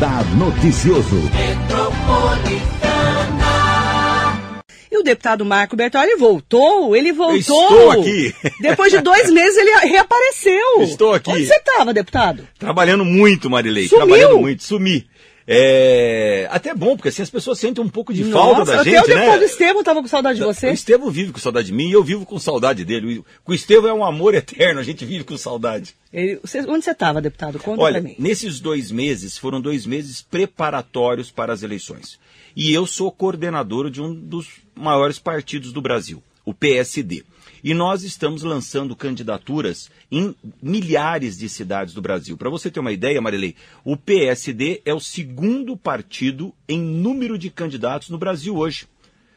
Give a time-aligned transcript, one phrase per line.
[0.00, 1.20] Radar Noticioso.
[4.90, 7.36] E o deputado Marco Bertoli voltou, ele voltou.
[7.36, 8.34] estou aqui.
[8.62, 10.80] Depois de dois meses ele reapareceu.
[10.80, 11.30] Estou aqui.
[11.30, 12.48] Onde você estava, deputado?
[12.58, 13.88] Trabalhando muito, Marilei.
[13.88, 14.06] Sumiu?
[14.06, 14.62] Trabalhando muito.
[14.62, 15.06] Sumi.
[15.52, 16.46] É...
[16.48, 19.06] Até bom, porque assim as pessoas sentem um pouco de falta da até gente, o
[19.08, 19.46] deputado né?
[19.46, 20.70] Estevam estava com saudade de O você.
[20.70, 23.24] Estevão vive com saudade de mim e eu vivo com saudade dele.
[23.44, 25.94] O Estevão é um amor eterno, a gente vive com saudade.
[26.12, 27.58] Ele- onde você estava, deputado?
[27.58, 28.14] Conta Olha, pra mim.
[28.16, 32.18] nesses dois meses foram dois meses preparatórios para as eleições.
[32.54, 37.24] E eu sou coordenador de um dos maiores partidos do Brasil, o PSD.
[37.62, 42.36] E nós estamos lançando candidaturas em milhares de cidades do Brasil.
[42.36, 47.50] Para você ter uma ideia, Marilei, o PSD é o segundo partido em número de
[47.50, 48.86] candidatos no Brasil hoje.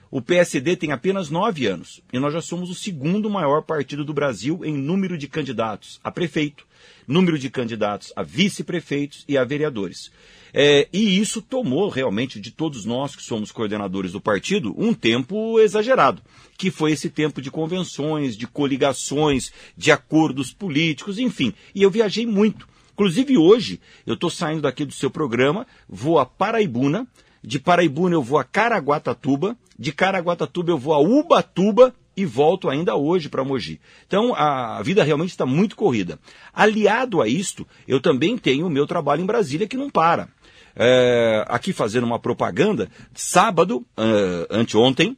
[0.09, 4.13] O PSD tem apenas nove anos e nós já somos o segundo maior partido do
[4.13, 6.67] Brasil em número de candidatos a prefeito,
[7.07, 10.11] número de candidatos a vice-prefeitos e a vereadores.
[10.53, 15.59] É, e isso tomou realmente de todos nós que somos coordenadores do partido um tempo
[15.59, 16.21] exagerado,
[16.57, 21.53] que foi esse tempo de convenções, de coligações, de acordos políticos, enfim.
[21.73, 22.67] E eu viajei muito.
[22.93, 27.07] Inclusive hoje eu estou saindo daqui do seu programa, vou a Paraibuna,
[27.43, 32.95] de Paraibuna eu vou a Caraguatatuba, de Caraguatatuba eu vou a Ubatuba e volto ainda
[32.95, 33.81] hoje para Mogi.
[34.05, 36.19] Então a vida realmente está muito corrida.
[36.53, 40.29] Aliado a isto, eu também tenho o meu trabalho em Brasília que não para.
[40.75, 45.16] É, aqui fazendo uma propaganda, sábado, uh, anteontem,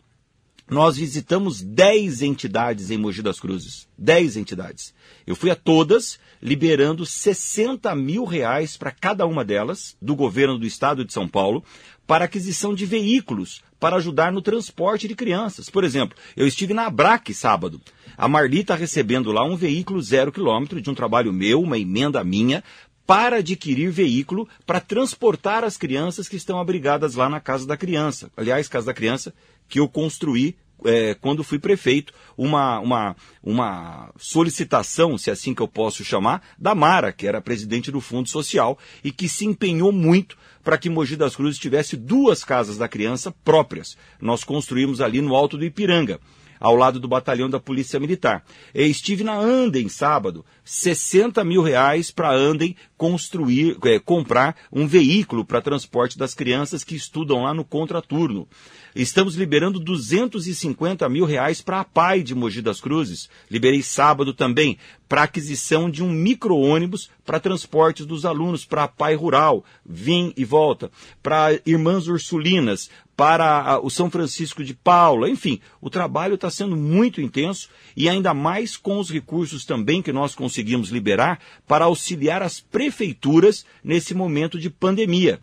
[0.69, 3.87] nós visitamos 10 entidades em Mogi das Cruzes.
[3.97, 4.93] 10 entidades.
[5.25, 10.65] Eu fui a todas, liberando 60 mil reais para cada uma delas, do governo do
[10.65, 11.63] estado de São Paulo,
[12.07, 15.69] para aquisição de veículos para ajudar no transporte de crianças.
[15.69, 17.79] Por exemplo, eu estive na Abrac sábado.
[18.17, 22.23] A Marli está recebendo lá um veículo zero quilômetro de um trabalho meu, uma emenda
[22.23, 22.63] minha,
[23.05, 28.31] para adquirir veículo para transportar as crianças que estão abrigadas lá na Casa da Criança.
[28.35, 29.33] Aliás, Casa da Criança
[29.67, 35.61] que eu construí é, quando fui prefeito, uma, uma, uma solicitação, se é assim que
[35.61, 39.91] eu posso chamar, da Mara, que era presidente do Fundo Social e que se empenhou
[39.91, 43.97] muito para que Mogi das Cruzes tivesse duas casas da criança próprias.
[44.19, 46.19] Nós construímos ali no Alto do Ipiranga
[46.59, 48.43] ao lado do batalhão da Polícia Militar.
[48.73, 55.61] Estive na Andem sábado, 60 mil reais para Andem construir, é, comprar um veículo para
[55.61, 58.47] transporte das crianças que estudam lá no contraturno.
[58.95, 63.29] Estamos liberando 250 mil reais para a PAI de Mogi das Cruzes.
[63.51, 64.77] Liberei sábado também
[65.07, 70.45] para aquisição de um micro-ônibus para transportes dos alunos para a PAI Rural, vim e
[70.45, 70.89] volta,
[71.21, 77.21] para Irmãs Ursulinas, para o São Francisco de Paula, enfim, o trabalho está sendo muito
[77.21, 82.59] intenso e ainda mais com os recursos também que nós conseguimos liberar para auxiliar as
[82.59, 85.39] prefeituras nesse momento de pandemia.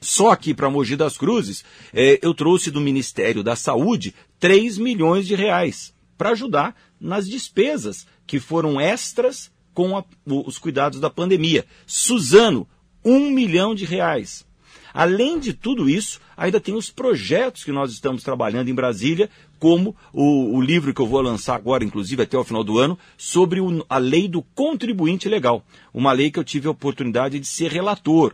[0.00, 5.26] Só aqui para Mogi das Cruzes, eh, eu trouxe do Ministério da Saúde 3 milhões
[5.26, 11.64] de reais para ajudar nas despesas que foram extras com a, os cuidados da pandemia.
[11.86, 12.68] Suzano,
[13.04, 14.44] um milhão de reais.
[14.92, 19.30] Além de tudo isso, ainda tem os projetos que nós estamos trabalhando em Brasília,
[19.62, 22.98] como o, o livro que eu vou lançar agora, inclusive até o final do ano,
[23.16, 25.64] sobre o, a lei do contribuinte legal.
[25.94, 28.32] Uma lei que eu tive a oportunidade de ser relator.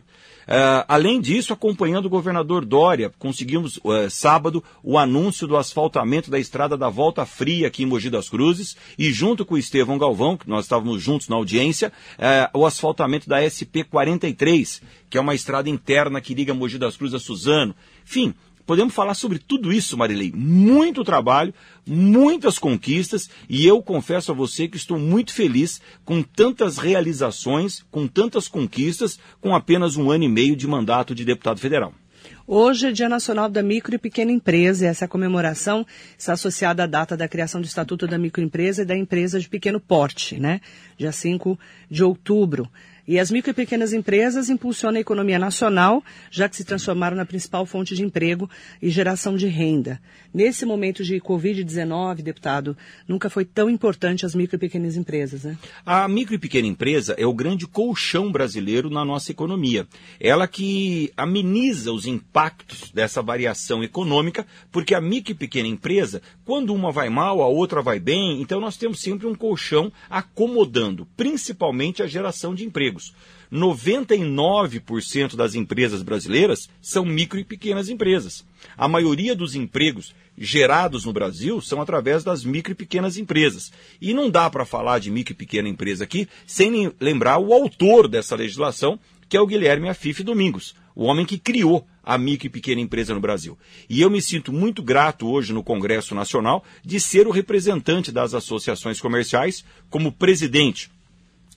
[0.48, 6.38] Uh, além disso, acompanhando o governador Dória, conseguimos uh, sábado o anúncio do asfaltamento da
[6.38, 10.38] estrada da Volta Fria aqui em Mogi das Cruzes e junto com o Estevão Galvão,
[10.38, 15.34] que nós estávamos juntos na audiência, uh, o asfaltamento da SP 43, que é uma
[15.34, 17.74] estrada interna que liga Mogi das Cruzes a Suzano.
[18.06, 18.34] Enfim,
[18.68, 20.30] podemos falar sobre tudo isso, Marilei.
[20.30, 21.54] Muito trabalho,
[21.86, 28.06] muitas conquistas e eu confesso a você que estou muito feliz com tantas realizações, com
[28.06, 31.94] tantas conquistas, com apenas um ano e meio de mandato de deputado federal.
[32.46, 34.86] Hoje é Dia Nacional da Micro e Pequena Empresa.
[34.86, 35.86] Essa comemoração
[36.18, 39.80] está associada à data da criação do Estatuto da Microempresa e da Empresa de Pequeno
[39.80, 40.60] Porte, né?
[40.98, 41.58] Dia 5
[41.90, 42.68] de outubro.
[43.08, 47.24] E as micro e pequenas empresas impulsionam a economia nacional, já que se transformaram na
[47.24, 48.50] principal fonte de emprego
[48.82, 49.98] e geração de renda.
[50.32, 52.76] Nesse momento de Covid-19, deputado,
[53.08, 55.56] nunca foi tão importante as micro e pequenas empresas, né?
[55.86, 59.88] A micro e pequena empresa é o grande colchão brasileiro na nossa economia.
[60.20, 66.74] Ela que ameniza os impactos dessa variação econômica, porque a micro e pequena empresa, quando
[66.74, 72.02] uma vai mal, a outra vai bem, então nós temos sempre um colchão acomodando, principalmente
[72.02, 72.66] a geração de
[72.98, 73.14] empregos.
[73.50, 78.44] 99% das empresas brasileiras são micro e pequenas empresas.
[78.76, 83.72] A maioria dos empregos gerados no Brasil são através das micro e pequenas empresas.
[84.02, 88.06] E não dá para falar de micro e pequena empresa aqui sem lembrar o autor
[88.06, 88.98] dessa legislação,
[89.28, 93.14] que é o Guilherme Afif Domingos, o homem que criou a micro e pequena empresa
[93.14, 93.56] no Brasil.
[93.88, 98.34] E eu me sinto muito grato hoje no Congresso Nacional de ser o representante das
[98.34, 100.90] associações comerciais como presidente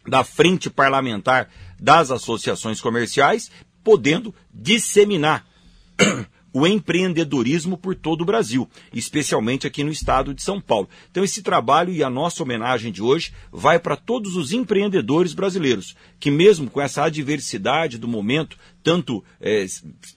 [0.07, 1.49] da frente parlamentar
[1.79, 3.51] das associações comerciais,
[3.83, 5.45] podendo disseminar
[6.53, 10.89] o empreendedorismo por todo o Brasil, especialmente aqui no estado de São Paulo.
[11.09, 15.95] Então, esse trabalho e a nossa homenagem de hoje vai para todos os empreendedores brasileiros,
[16.19, 19.65] que, mesmo com essa adversidade do momento, tanto é,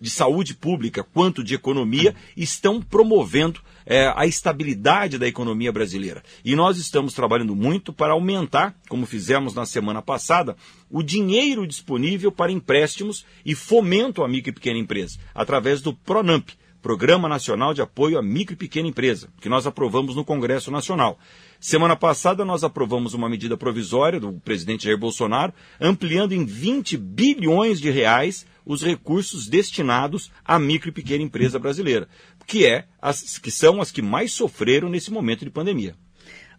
[0.01, 6.23] de saúde pública quanto de economia, estão promovendo é, a estabilidade da economia brasileira.
[6.45, 10.57] E nós estamos trabalhando muito para aumentar, como fizemos na semana passada,
[10.91, 16.51] o dinheiro disponível para empréstimos e fomento à micro e pequena empresa, através do PRONAMP,
[16.85, 21.19] Programa Nacional de Apoio à Micro e Pequena Empresa, que nós aprovamos no Congresso Nacional.
[21.59, 27.81] Semana passada nós aprovamos uma medida provisória do presidente Jair Bolsonaro, ampliando em 20 bilhões
[27.81, 32.09] de reais os recursos destinados à micro e pequena empresa brasileira,
[32.47, 35.95] que, é as, que são as que mais sofreram nesse momento de pandemia.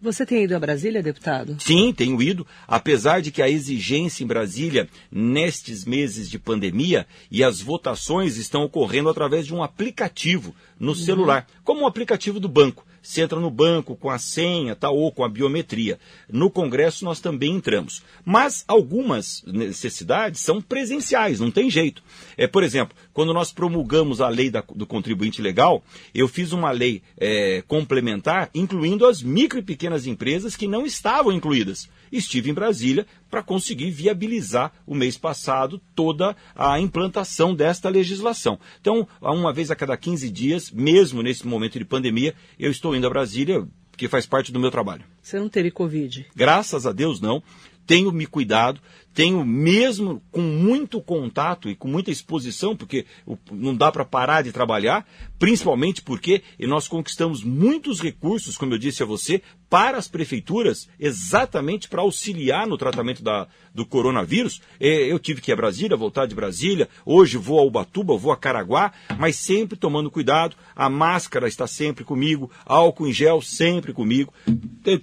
[0.02, 1.58] Você tem ido a Brasília, deputado?
[1.60, 7.44] Sim, tenho ido, apesar de que a exigência em Brasília, nestes meses de pandemia, e
[7.44, 10.96] as votações estão ocorrendo através de um aplicativo no uhum.
[10.96, 12.86] celular, como um aplicativo do banco.
[13.06, 16.00] Você entra no banco com a senha tá, ou com a biometria.
[16.28, 18.02] No Congresso nós também entramos.
[18.26, 22.02] Mas algumas necessidades são presenciais, não tem jeito.
[22.36, 25.84] É, por exemplo, quando nós promulgamos a lei da, do contribuinte legal,
[26.16, 31.32] eu fiz uma lei é, complementar incluindo as micro e pequenas empresas que não estavam
[31.32, 31.88] incluídas.
[32.12, 38.60] Estive em Brasília para conseguir viabilizar o mês passado toda a implantação desta legislação.
[38.80, 43.08] Então, uma vez a cada 15 dias, mesmo nesse momento de pandemia, eu estou indo
[43.08, 43.68] a Brasília,
[43.98, 45.04] que faz parte do meu trabalho.
[45.22, 46.28] Você não teve Covid?
[46.36, 47.42] Graças a Deus, não.
[47.86, 48.82] Tenho me cuidado,
[49.16, 53.06] tenho mesmo com muito contato e com muita exposição, porque
[53.50, 55.08] não dá para parar de trabalhar,
[55.40, 61.88] principalmente porque nós conquistamos muitos recursos, como eu disse a você, para as prefeituras, exatamente
[61.88, 64.62] para auxiliar no tratamento da, do coronavírus.
[64.82, 68.34] É, eu tive que ir a Brasília, voltar de Brasília, hoje vou a Ubatuba, vou
[68.34, 73.94] a Caraguá, mas sempre tomando cuidado, a máscara está sempre comigo, álcool em gel sempre
[73.94, 74.34] comigo,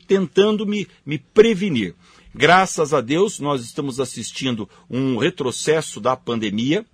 [0.07, 1.95] tentando me, me prevenir.
[2.35, 6.85] Graças a Deus, nós estamos assistindo um retrocesso da pandemia,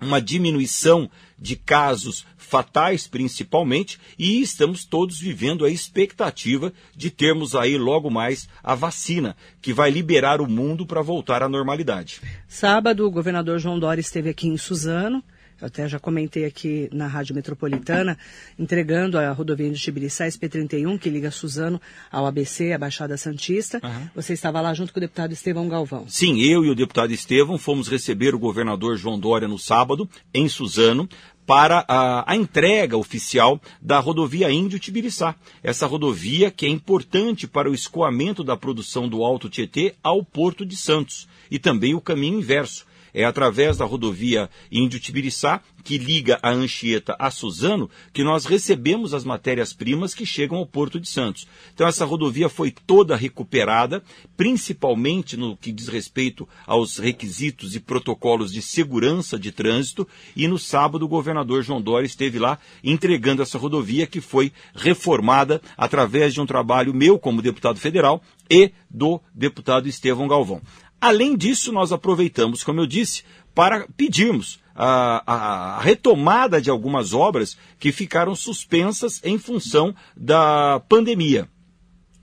[0.00, 7.76] uma diminuição de casos fatais principalmente, e estamos todos vivendo a expectativa de termos aí
[7.76, 12.22] logo mais a vacina, que vai liberar o mundo para voltar à normalidade.
[12.48, 15.22] Sábado, o governador João Dória esteve aqui em Suzano,
[15.60, 18.16] eu até já comentei aqui na Rádio Metropolitana,
[18.58, 21.80] entregando a rodovia de Tibiriçá, SP31, que liga Suzano
[22.10, 23.80] ao ABC, a Baixada Santista.
[23.82, 24.08] Uhum.
[24.14, 26.06] Você estava lá junto com o deputado Estevão Galvão.
[26.08, 30.48] Sim, eu e o deputado Estevão fomos receber o governador João Dória no sábado, em
[30.48, 31.08] Suzano,
[31.46, 35.34] para a, a, entrega oficial da rodovia Índio Tibiriçá.
[35.62, 40.64] Essa rodovia que é importante para o escoamento da produção do Alto Tietê ao Porto
[40.64, 46.50] de Santos e também o caminho inverso é através da rodovia Índio-Tibiriçá, que liga a
[46.50, 51.46] Anchieta a Suzano, que nós recebemos as matérias-primas que chegam ao Porto de Santos.
[51.74, 54.02] Então essa rodovia foi toda recuperada,
[54.36, 60.58] principalmente no que diz respeito aos requisitos e protocolos de segurança de trânsito, e no
[60.58, 66.40] sábado o governador João Dória esteve lá entregando essa rodovia que foi reformada através de
[66.40, 70.60] um trabalho meu como deputado federal e do deputado Estevão Galvão.
[71.00, 73.22] Além disso, nós aproveitamos, como eu disse,
[73.54, 81.48] para pedirmos a, a, retomada de algumas obras que ficaram suspensas em função da pandemia.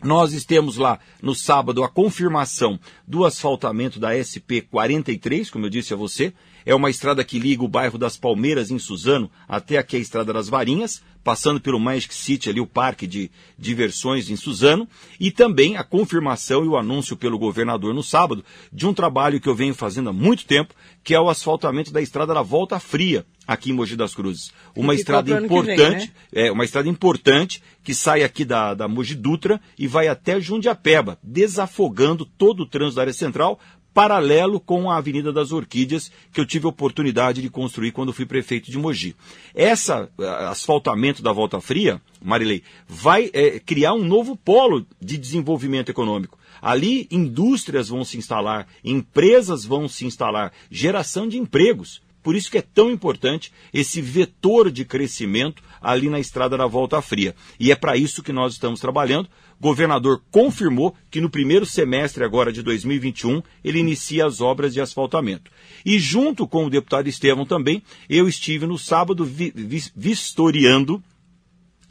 [0.04, 5.94] Nós temos lá no sábado a confirmação do asfaltamento da SP 43, como eu disse
[5.94, 6.34] a você.
[6.68, 10.34] É uma estrada que liga o bairro das Palmeiras, em Suzano, até aqui a Estrada
[10.34, 14.86] das Varinhas, passando pelo Magic City, ali o parque de diversões em Suzano.
[15.18, 19.48] E também a confirmação e o anúncio pelo governador no sábado de um trabalho que
[19.48, 20.74] eu venho fazendo há muito tempo,
[21.06, 24.52] que é o asfaltamento da estrada da Volta Fria, aqui em Mogi das Cruzes.
[24.76, 26.48] Uma estrada importante, vem, né?
[26.50, 31.18] é, uma estrada importante que sai aqui da, da Mogi Dutra e vai até Jundiapeba,
[31.24, 33.58] desafogando todo o trânsito da área central,
[33.98, 38.28] paralelo com a Avenida das Orquídeas, que eu tive a oportunidade de construir quando fui
[38.28, 39.16] prefeito de Mogi.
[39.56, 40.08] Essa
[40.48, 46.38] asfaltamento da Volta Fria, Marilei, vai é, criar um novo polo de desenvolvimento econômico.
[46.62, 52.60] Ali, indústrias vão se instalar, empresas vão se instalar, geração de empregos Por isso que
[52.60, 57.34] é tão importante esse vetor de crescimento ali na estrada da Volta Fria.
[57.60, 59.28] E é para isso que nós estamos trabalhando.
[59.60, 65.52] Governador confirmou que no primeiro semestre agora de 2021 ele inicia as obras de asfaltamento.
[65.86, 69.54] E junto com o deputado Estevão também, eu estive no sábado vi
[69.96, 71.04] vistoriando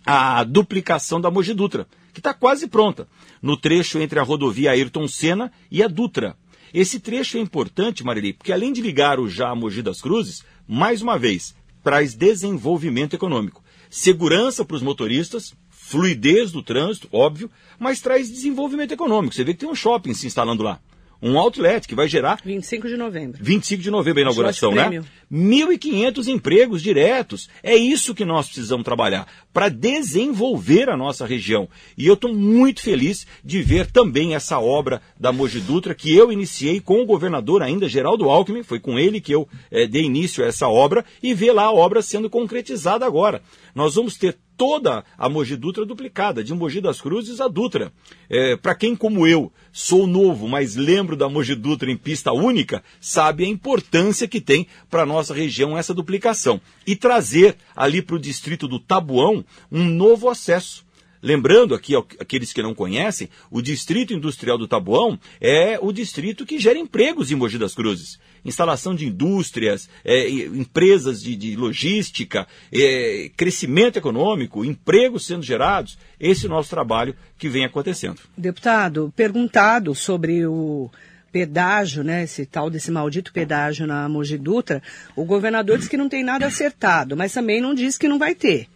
[0.04, 3.08] a duplicação da Mogi Dutra, que está quase pronta,
[3.42, 6.36] no trecho entre a rodovia Ayrton Senna e a Dutra.
[6.72, 10.44] Esse trecho é importante, Marili, porque além de ligar o já a Mogi das Cruzes,
[10.68, 13.64] mais uma vez, traz desenvolvimento econômico.
[13.88, 15.54] Segurança para os motoristas,
[15.86, 19.34] fluidez do trânsito, óbvio, mas traz desenvolvimento econômico.
[19.34, 20.80] Você vê que tem um shopping se instalando lá
[21.20, 23.38] um outlet que vai gerar 25 de novembro.
[23.42, 25.02] 25 de novembro a inauguração, né?
[25.32, 27.48] 1.500 empregos diretos.
[27.62, 31.68] É isso que nós precisamos trabalhar para desenvolver a nossa região.
[31.96, 36.30] E eu estou muito feliz de ver também essa obra da Mogi Dutra que eu
[36.30, 40.44] iniciei com o governador ainda Geraldo Alckmin, foi com ele que eu é, dei início
[40.44, 43.42] a essa obra e ver lá a obra sendo concretizada agora.
[43.74, 47.92] Nós vamos ter toda a Mogi Dutra duplicada, de Mogi das Cruzes a Dutra.
[48.28, 52.82] É, Para quem, como eu, sou novo, mas lembro da Mogi Dutra em pista única,
[53.00, 56.60] sabe a importância que tem para a nossa região essa duplicação.
[56.86, 60.86] E trazer ali para o distrito do Tabuão um novo acesso.
[61.22, 66.58] Lembrando aqui, aqueles que não conhecem, o Distrito Industrial do Tabuão é o distrito que
[66.58, 68.18] gera empregos em Mogi das Cruzes.
[68.48, 75.98] Instalação de indústrias, é, empresas de, de logística, é, crescimento econômico, empregos sendo gerados.
[76.18, 78.20] Esse é o nosso trabalho que vem acontecendo.
[78.36, 80.90] Deputado, perguntado sobre o
[81.30, 84.82] pedágio, né, esse tal desse maldito pedágio na Mogi Dutra,
[85.14, 88.34] o governador disse que não tem nada acertado, mas também não disse que não vai
[88.34, 88.68] ter.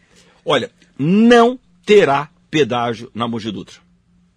[0.44, 3.76] Olha, não terá pedágio na Mogi Dutra.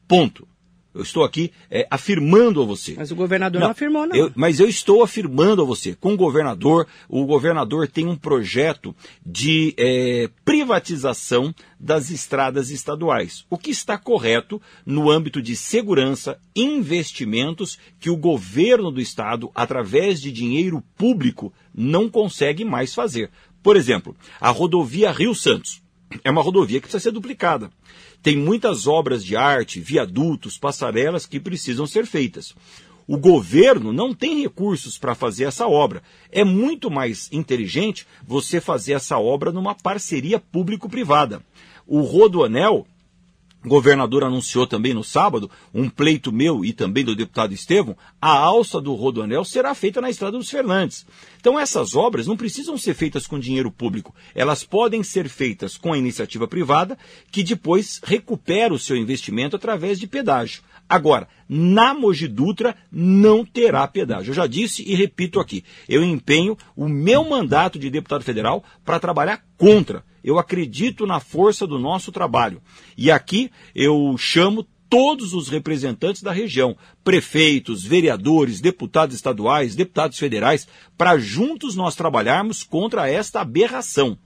[0.08, 0.48] Ponto.
[0.94, 2.94] Eu estou aqui é, afirmando a você.
[2.96, 4.16] Mas o governador não, não afirmou, não.
[4.16, 5.96] Eu, mas eu estou afirmando a você.
[5.96, 8.96] Com o governador, o governador tem um projeto
[9.26, 13.46] de é, privatização das estradas estaduais.
[13.50, 20.22] O que está correto no âmbito de segurança, investimentos que o governo do estado, através
[20.22, 23.30] de dinheiro público, não consegue mais fazer.
[23.64, 25.83] Por exemplo, a rodovia Rio Santos
[26.24, 27.70] é uma rodovia que precisa ser duplicada.
[28.22, 32.56] Tem muitas obras de arte, viadutos, passarelas que precisam ser feitas.
[33.08, 36.02] O governo não tem recursos para fazer essa obra.
[36.32, 41.42] É muito mais inteligente você fazer essa obra numa parceria público-privada.
[41.86, 42.88] O Rodoanel
[43.64, 48.32] o governador anunciou também no sábado, um pleito meu e também do deputado Estevão, a
[48.38, 51.06] alça do Rodoanel será feita na Estrada dos Fernandes.
[51.40, 55.94] Então essas obras não precisam ser feitas com dinheiro público, elas podem ser feitas com
[55.94, 56.98] a iniciativa privada,
[57.32, 60.62] que depois recupera o seu investimento através de pedágio.
[60.88, 64.32] Agora, na Mogi Dutra não terá pedágio.
[64.32, 69.00] Eu já disse e repito aqui, eu empenho o meu mandato de deputado federal para
[69.00, 72.62] trabalhar contra eu acredito na força do nosso trabalho.
[72.98, 80.68] E aqui eu chamo todos os representantes da região, prefeitos, vereadores, deputados estaduais, deputados federais,
[80.98, 84.18] para juntos nós trabalharmos contra esta aberração.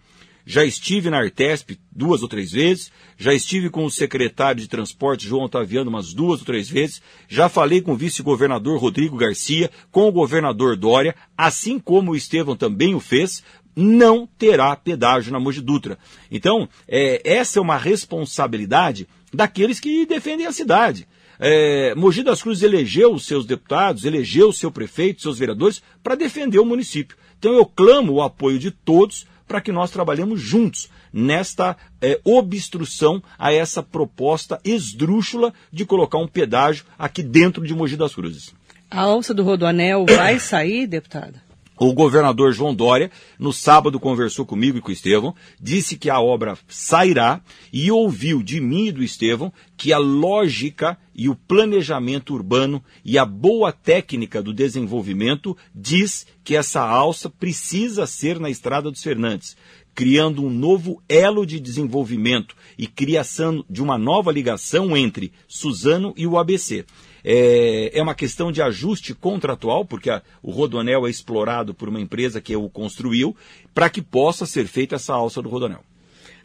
[0.49, 5.27] Já estive na Artesp duas ou três vezes, já estive com o secretário de Transporte
[5.27, 10.07] João Otaviano umas duas ou três vezes, já falei com o vice-governador Rodrigo Garcia, com
[10.07, 13.43] o governador Dória, assim como o Estevão também o fez,
[13.75, 15.99] não terá pedágio na Mogi Dutra.
[16.31, 21.05] Então, é, essa é uma responsabilidade daqueles que defendem a cidade.
[21.41, 26.15] É, Mogi das Cruzes elegeu os seus deputados, elegeu o seu prefeito, seus vereadores, para
[26.15, 27.17] defender o município.
[27.37, 33.23] Então eu clamo o apoio de todos para que nós trabalhemos juntos nesta é, obstrução
[33.39, 38.53] a essa proposta esdrúxula de colocar um pedágio aqui dentro de Mogi das Cruzes.
[38.91, 41.46] A alça do Rodoanel vai sair, deputada?
[41.79, 46.19] O governador João Dória, no sábado, conversou comigo e com o Estevão, disse que a
[46.19, 47.39] obra sairá
[47.71, 53.17] e ouviu de mim e do Estevão que a lógica e o planejamento urbano e
[53.17, 59.55] a boa técnica do desenvolvimento diz que essa alça precisa ser na Estrada dos Fernandes,
[59.93, 66.25] criando um novo elo de desenvolvimento e criação de uma nova ligação entre Suzano e
[66.25, 66.85] o ABC.
[67.29, 71.99] É, é uma questão de ajuste contratual, porque a, o Rodoanel é explorado por uma
[71.99, 73.35] empresa que o construiu,
[73.73, 75.83] para que possa ser feita essa alça do Rodoanel.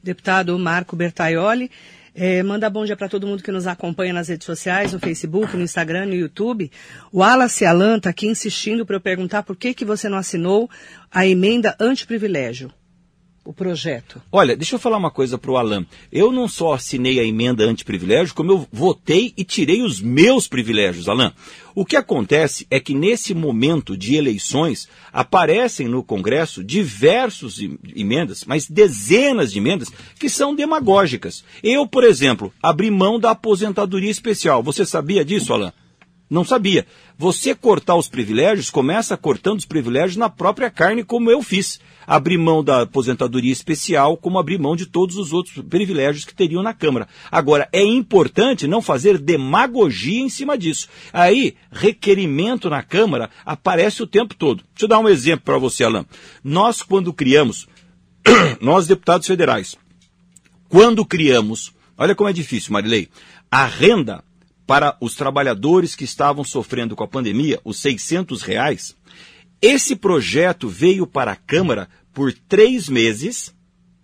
[0.02, 1.70] Deputado Marco Bertaioli,
[2.12, 5.56] é, manda bom dia para todo mundo que nos acompanha nas redes sociais, no Facebook,
[5.56, 6.68] no Instagram, no YouTube.
[7.12, 10.68] O Wallace Alan está aqui insistindo para eu perguntar por que, que você não assinou
[11.12, 12.72] a emenda anti-privilégio.
[13.44, 14.22] O projeto?
[14.30, 15.84] Olha, deixa eu falar uma coisa para o Alan.
[16.12, 21.08] Eu não só assinei a emenda anti-privilégio, como eu votei e tirei os meus privilégios,
[21.08, 21.32] Alan.
[21.74, 27.58] O que acontece é que nesse momento de eleições aparecem no Congresso diversos
[27.96, 31.42] emendas, mas dezenas de emendas que são demagógicas.
[31.62, 34.62] Eu, por exemplo, abri mão da aposentadoria especial.
[34.62, 35.72] Você sabia disso, Alan?
[36.32, 36.86] Não sabia.
[37.18, 41.78] Você cortar os privilégios, começa cortando os privilégios na própria carne, como eu fiz.
[42.06, 46.62] Abrir mão da aposentadoria especial, como abrir mão de todos os outros privilégios que teriam
[46.62, 47.06] na Câmara.
[47.30, 50.88] Agora, é importante não fazer demagogia em cima disso.
[51.12, 54.64] Aí, requerimento na Câmara aparece o tempo todo.
[54.72, 56.06] Deixa eu dar um exemplo para você, Alain.
[56.42, 57.68] Nós, quando criamos,
[58.58, 59.76] nós deputados federais,
[60.66, 63.10] quando criamos, olha como é difícil, Marilei,
[63.50, 64.24] a renda
[64.66, 68.96] para os trabalhadores que estavam sofrendo com a pandemia, os 600 reais,
[69.60, 73.54] esse projeto veio para a Câmara por três meses,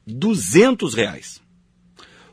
[0.06, 1.40] 200 reais.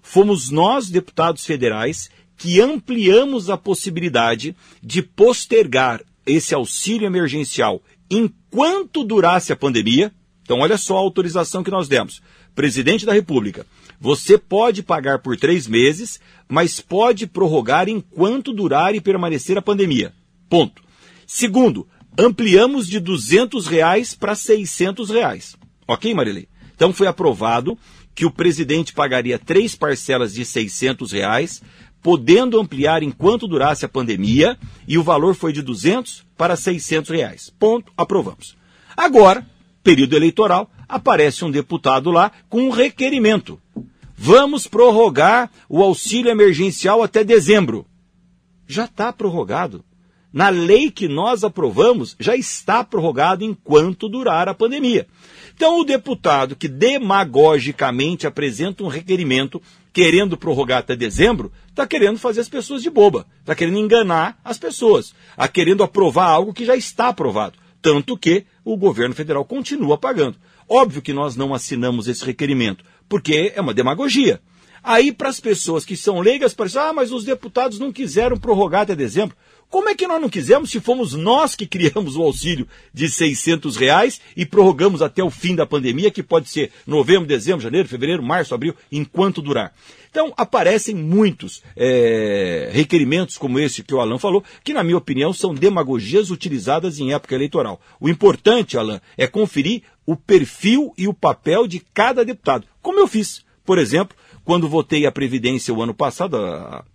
[0.01, 9.51] Fomos nós, deputados federais, que ampliamos a possibilidade de postergar esse auxílio emergencial enquanto durasse
[9.51, 10.13] a pandemia.
[10.43, 12.21] Então, olha só a autorização que nós demos.
[12.53, 13.65] Presidente da República,
[13.99, 20.13] você pode pagar por três meses, mas pode prorrogar enquanto durar e permanecer a pandemia.
[20.49, 20.83] Ponto.
[21.25, 21.87] Segundo,
[22.17, 25.55] ampliamos de 200 reais para 600 reais.
[25.87, 26.47] Ok, Marilei?
[26.75, 27.77] Então foi aprovado
[28.13, 31.61] que o presidente pagaria três parcelas de 600 reais,
[32.01, 37.51] podendo ampliar enquanto durasse a pandemia, e o valor foi de 200 para 600 reais.
[37.59, 38.55] Ponto, aprovamos.
[38.95, 39.45] Agora,
[39.83, 43.59] período eleitoral, aparece um deputado lá com um requerimento.
[44.17, 47.85] Vamos prorrogar o auxílio emergencial até dezembro.
[48.67, 49.83] Já está prorrogado.
[50.31, 55.07] Na lei que nós aprovamos, já está prorrogado enquanto durar a pandemia.
[55.55, 59.61] Então, o deputado que demagogicamente apresenta um requerimento
[59.93, 64.57] querendo prorrogar até dezembro, está querendo fazer as pessoas de boba, está querendo enganar as
[64.57, 67.57] pessoas, está querendo aprovar algo que já está aprovado.
[67.81, 70.35] Tanto que o governo federal continua pagando.
[70.67, 74.41] Óbvio que nós não assinamos esse requerimento, porque é uma demagogia.
[74.83, 78.81] Aí, para as pessoas que são leigas, parece, ah, mas os deputados não quiseram prorrogar
[78.81, 79.35] até dezembro.
[79.67, 83.75] Como é que nós não quisemos se fomos nós que criamos o auxílio de 600
[83.75, 88.21] reais e prorrogamos até o fim da pandemia, que pode ser novembro, dezembro, janeiro, fevereiro,
[88.21, 89.73] março, abril, enquanto durar?
[90.09, 95.33] Então, aparecem muitos é, requerimentos como esse que o Alan falou, que, na minha opinião,
[95.33, 97.81] são demagogias utilizadas em época eleitoral.
[97.99, 103.07] O importante, Alan, é conferir o perfil e o papel de cada deputado, como eu
[103.07, 103.43] fiz.
[103.65, 106.85] Por exemplo, quando votei a Previdência o ano passado, a,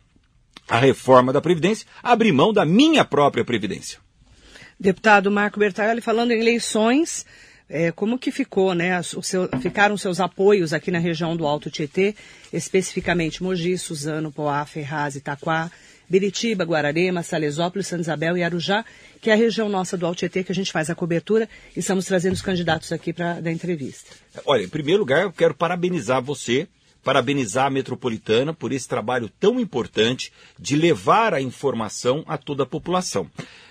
[0.69, 3.99] a reforma da Previdência, abri mão da minha própria Previdência.
[4.79, 7.27] Deputado Marco Bertaglioli, falando em eleições,
[7.69, 9.03] é, como que ficou, né?
[9.03, 12.15] Seu, ficaram seus apoios aqui na região do Alto Tietê,
[12.53, 15.71] especificamente Mogi, Suzano, Poá, Ferraz, Itaquá,
[16.11, 18.85] Biritiba, Guararema, Salesópolis, Santa Isabel e Arujá,
[19.21, 21.79] que é a região nossa do Alto Tietê que a gente faz a cobertura e
[21.79, 24.11] estamos trazendo os candidatos aqui para dar entrevista.
[24.45, 26.67] Olha, em primeiro lugar, eu quero parabenizar você
[27.03, 32.67] parabenizar a metropolitana por esse trabalho tão importante de levar a informação a toda a
[32.67, 33.27] população.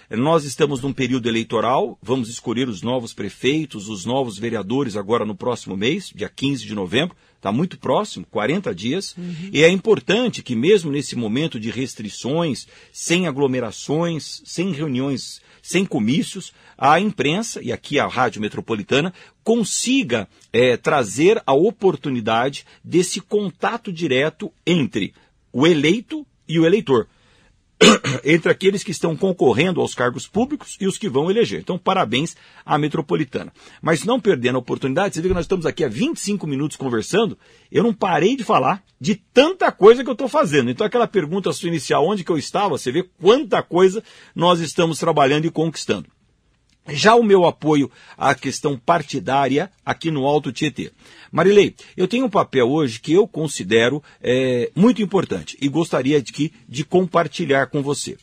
[0.09, 5.35] Nós estamos num período eleitoral, vamos escolher os novos prefeitos, os novos vereadores agora no
[5.35, 9.49] próximo mês, dia 15 de novembro, está muito próximo, 40 dias, uhum.
[9.51, 16.53] e é importante que mesmo nesse momento de restrições, sem aglomerações, sem reuniões, sem comícios,
[16.77, 24.51] a imprensa, e aqui a Rádio Metropolitana, consiga é, trazer a oportunidade desse contato direto
[24.65, 25.13] entre
[25.51, 27.07] o eleito e o eleitor.
[28.23, 31.59] entre aqueles que estão concorrendo aos cargos públicos e os que vão eleger.
[31.59, 33.53] Então, parabéns à metropolitana.
[33.81, 37.37] Mas não perdendo a oportunidade, você vê que nós estamos aqui há 25 minutos conversando,
[37.71, 40.69] eu não parei de falar de tanta coisa que eu estou fazendo.
[40.69, 44.03] Então, aquela pergunta sua inicial, onde que eu estava, você vê quanta coisa
[44.35, 46.07] nós estamos trabalhando e conquistando.
[46.87, 50.91] Já o meu apoio à questão partidária aqui no Alto Tietê.
[51.31, 56.51] Marilei, eu tenho um papel hoje que eu considero é, muito importante e gostaria de,
[56.67, 58.17] de compartilhar com você.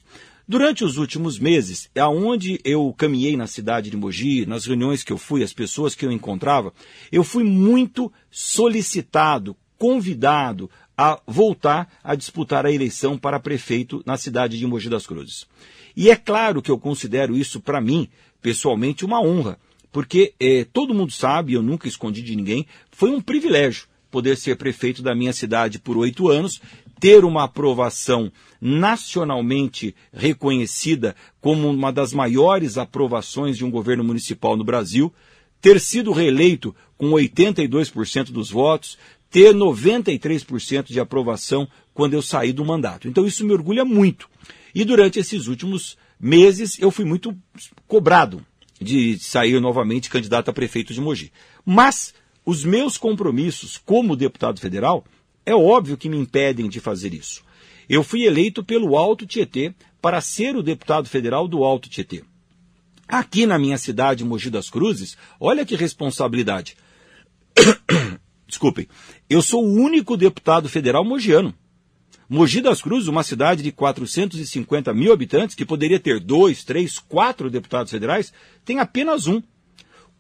[0.49, 5.19] Durante os últimos meses, aonde eu caminhei na cidade de Mogi, nas reuniões que eu
[5.19, 6.73] fui, as pessoas que eu encontrava,
[7.11, 14.57] eu fui muito solicitado, convidado a voltar a disputar a eleição para prefeito na cidade
[14.57, 15.47] de Mogi das Cruzes.
[15.97, 18.09] E é claro que eu considero isso para mim
[18.43, 19.59] pessoalmente uma honra,
[19.91, 24.57] porque eh, todo mundo sabe, eu nunca escondi de ninguém, foi um privilégio poder ser
[24.57, 26.61] prefeito da minha cidade por oito anos,
[27.01, 28.31] ter uma aprovação
[28.61, 35.13] nacionalmente reconhecida como uma das maiores aprovações de um governo municipal no Brasil,
[35.61, 38.99] ter sido reeleito com 82% dos votos,
[39.31, 43.09] ter 93% de aprovação quando eu saí do mandato.
[43.09, 44.29] Então isso me orgulha muito.
[44.77, 47.35] E durante esses últimos meses eu fui muito
[47.87, 48.45] cobrado
[48.79, 51.33] de sair novamente candidato a prefeito de Mogi.
[51.65, 52.13] Mas
[52.45, 55.03] os meus compromissos como deputado federal
[55.47, 57.43] é óbvio que me impedem de fazer isso.
[57.89, 62.23] Eu fui eleito pelo Alto Tietê para ser o deputado federal do Alto Tietê.
[63.09, 66.77] Aqui na minha cidade, Mogi das Cruzes, olha que responsabilidade.
[68.47, 68.87] Desculpem,
[69.31, 71.55] eu sou o único deputado federal mogiano.
[72.29, 77.49] Mogi das Cruzes, uma cidade de 450 mil habitantes, que poderia ter dois, três, quatro
[77.49, 78.33] deputados federais,
[78.65, 79.41] tem apenas um.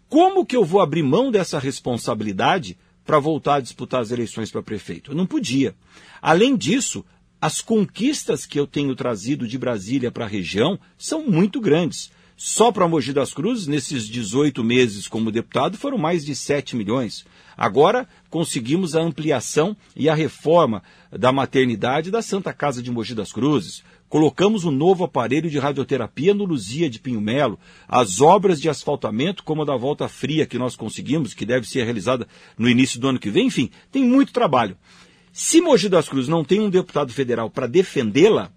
[0.09, 4.62] Como que eu vou abrir mão dessa responsabilidade para voltar a disputar as eleições para
[4.62, 5.11] prefeito?
[5.11, 5.75] Eu não podia.
[6.23, 7.05] Além disso,
[7.40, 12.11] as conquistas que eu tenho trazido de Brasília para a região são muito grandes.
[12.37, 17.25] Só para Mogi das Cruzes, nesses 18 meses como deputado, foram mais de 7 milhões.
[17.57, 23.33] Agora conseguimos a ampliação e a reforma da maternidade da Santa Casa de Mogi das
[23.33, 23.83] Cruzes.
[24.09, 27.59] Colocamos um novo aparelho de radioterapia no Luzia de Pinho Melo.
[27.88, 31.85] As obras de asfaltamento, como a da Volta Fria que nós conseguimos, que deve ser
[31.85, 34.77] realizada no início do ano que vem, enfim, tem muito trabalho.
[35.33, 38.51] Se Mogi das Cruzes não tem um deputado federal para defendê-la,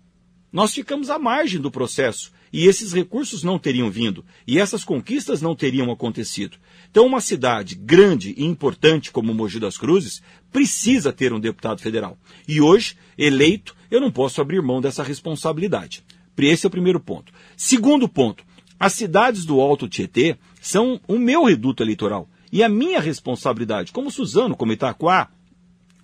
[0.52, 5.42] nós ficamos à margem do processo e esses recursos não teriam vindo, e essas conquistas
[5.42, 6.58] não teriam acontecido.
[6.90, 12.18] Então, uma cidade grande e importante como Mogi das Cruzes precisa ter um deputado federal.
[12.48, 16.04] E hoje, eleito, eu não posso abrir mão dessa responsabilidade.
[16.38, 17.34] Esse é o primeiro ponto.
[17.58, 18.46] Segundo ponto,
[18.80, 22.30] as cidades do Alto Tietê são o meu reduto eleitoral.
[22.52, 25.30] E a minha responsabilidade, como Suzano, como Itaquá,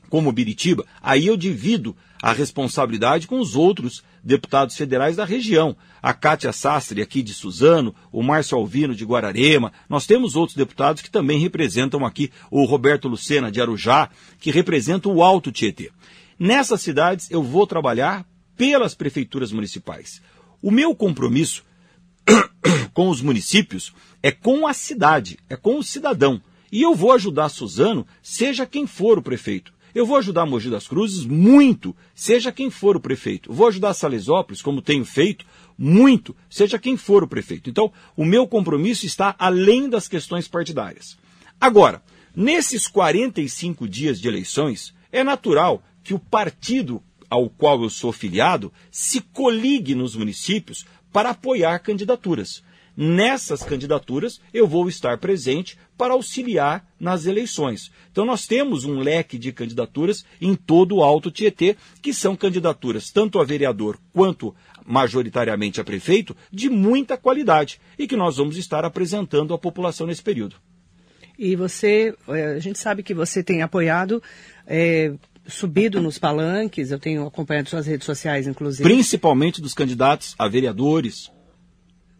[0.10, 5.78] como Biritiba, aí eu divido a responsabilidade com os outros deputados federais da região.
[6.02, 9.72] A Cátia Sastre, aqui de Suzano, o Márcio Alvino, de Guararema.
[9.88, 14.10] Nós temos outros deputados que também representam aqui, o Roberto Lucena, de Arujá,
[14.40, 15.92] que representam o Alto Tietê.
[16.40, 18.26] Nessas cidades, eu vou trabalhar
[18.58, 20.20] pelas prefeituras municipais.
[20.64, 21.64] O meu compromisso
[22.92, 26.42] com os municípios é com a cidade, é com o cidadão.
[26.72, 29.75] E eu vou ajudar Suzano, seja quem for o prefeito.
[29.96, 33.54] Eu vou ajudar Mogi das Cruzes muito, seja quem for o prefeito.
[33.54, 35.46] Vou ajudar Salesópolis, como tenho feito,
[35.78, 37.70] muito, seja quem for o prefeito.
[37.70, 41.18] Então, o meu compromisso está além das questões partidárias.
[41.62, 42.04] Agora,
[42.36, 48.74] nesses 45 dias de eleições, é natural que o partido ao qual eu sou filiado
[48.92, 52.62] se coligue nos municípios para apoiar candidaturas.
[52.98, 57.92] Nessas candidaturas, eu vou estar presente para auxiliar nas eleições.
[58.12, 63.10] Então, nós temos um leque de candidaturas em todo o Alto Tietê, que são candidaturas
[63.10, 64.56] tanto a vereador quanto
[64.86, 70.22] majoritariamente a prefeito, de muita qualidade e que nós vamos estar apresentando à população nesse
[70.22, 70.56] período.
[71.38, 74.24] E você, eh, a gente sabe que você tem apoiado.
[74.66, 75.14] É,
[75.48, 78.88] subido nos palanques, eu tenho acompanhado suas redes sociais, inclusive.
[78.88, 81.32] Principalmente dos candidatos a vereadores,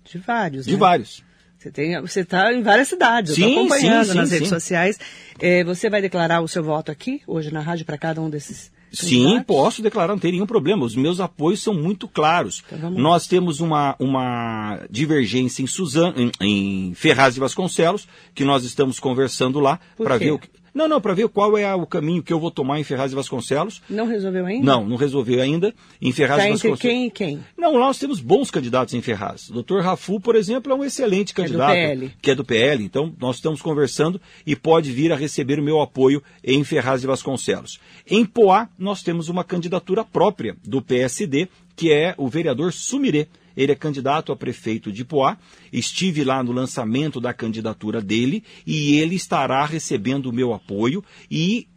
[0.06, 0.66] de vários.
[0.66, 0.78] De né?
[0.78, 1.24] vários.
[1.58, 4.54] Você tem, você está em várias cidades, eu estou acompanhando sim, nas redes sim.
[4.54, 5.00] sociais.
[5.40, 8.72] É, você vai declarar o seu voto aqui, hoje na rádio, para cada um desses
[8.96, 10.86] Sim, posso declarar, não tem nenhum problema.
[10.86, 12.64] Os meus apoios são muito claros.
[12.72, 18.64] Então, Nós temos uma, uma divergência em Suzano, em, em Ferraz de Vasconcelos, que nós
[18.64, 20.50] estamos conversando lá para ver o que.
[20.76, 23.16] Não, não, para ver qual é o caminho que eu vou tomar em Ferraz e
[23.16, 23.82] Vasconcelos.
[23.90, 24.66] Não resolveu ainda?
[24.66, 25.74] Não, não resolveu ainda.
[26.02, 26.80] Em Ferraz tá e Vasconcelos.
[26.80, 27.40] Entre quem e quem?
[27.58, 29.50] Não, lá nós temos bons candidatos em Ferraz.
[29.50, 31.72] O doutor Rafu, por exemplo, é um excelente candidato.
[31.72, 32.14] É do PL.
[32.22, 32.84] Que é do PL.
[32.84, 37.08] Então, nós estamos conversando e pode vir a receber o meu apoio em Ferraz e
[37.08, 37.80] Vasconcelos.
[38.06, 43.30] Em Poá, nós temos uma candidatura própria do PSD, que é o vereador Sumirê.
[43.56, 45.38] Ele é candidato a prefeito de Poá.
[45.72, 51.68] Estive lá no lançamento da candidatura dele e ele estará recebendo o meu apoio e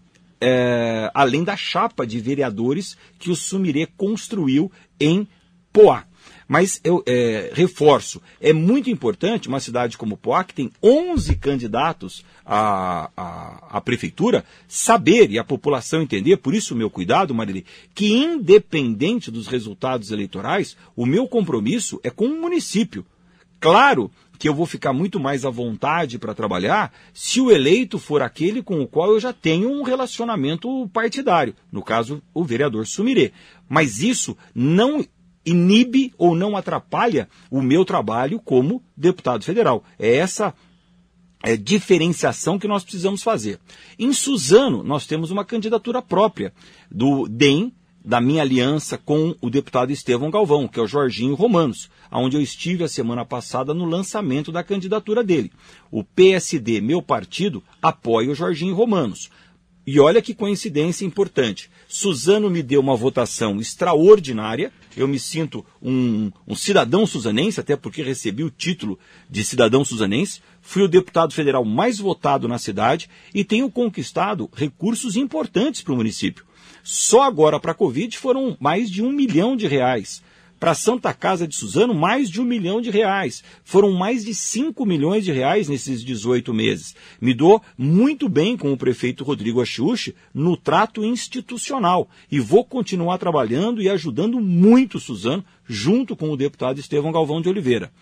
[0.40, 5.26] é, além da chapa de vereadores que o Sumirê construiu em
[5.72, 6.04] Poá.
[6.48, 12.24] Mas eu é, reforço, é muito importante uma cidade como Poá, que tem 11 candidatos
[12.44, 17.66] à, à, à, prefeitura, saber e a população entender, por isso o meu cuidado, Marili,
[17.94, 23.04] que independente dos resultados eleitorais, o meu compromisso é com o município.
[23.60, 28.22] Claro que eu vou ficar muito mais à vontade para trabalhar se o eleito for
[28.22, 33.32] aquele com o qual eu já tenho um relacionamento partidário, no caso, o vereador Sumirê.
[33.68, 35.04] Mas isso não
[35.44, 39.84] inibe ou não atrapalha o meu trabalho como deputado federal.
[39.98, 40.54] É essa
[41.42, 43.58] é, diferenciação que nós precisamos fazer.
[43.98, 46.52] Em Suzano, nós temos uma candidatura própria
[46.90, 47.72] do DEM
[48.04, 52.40] da minha aliança com o deputado Estevão Galvão, que é o Jorginho Romanos, onde eu
[52.40, 55.52] estive a semana passada no lançamento da candidatura dele.
[55.90, 59.30] O PSD, meu partido, apoia o Jorginho Romanos.
[59.90, 61.70] E olha que coincidência importante.
[61.88, 64.70] Suzano me deu uma votação extraordinária.
[64.94, 68.98] Eu me sinto um, um, cidadão suzanense, até porque recebi o título
[69.30, 70.42] de cidadão suzanense.
[70.60, 75.96] Fui o deputado federal mais votado na cidade e tenho conquistado recursos importantes para o
[75.96, 76.44] município.
[76.84, 80.22] Só agora para a Covid foram mais de um milhão de reais.
[80.58, 83.44] Para a Santa Casa de Suzano, mais de um milhão de reais.
[83.62, 86.96] Foram mais de 5 milhões de reais nesses 18 meses.
[87.20, 92.08] Me dou muito bem com o prefeito Rodrigo Achuche no trato institucional.
[92.30, 97.48] E vou continuar trabalhando e ajudando muito Suzano, junto com o deputado Estevão Galvão de
[97.48, 97.92] Oliveira.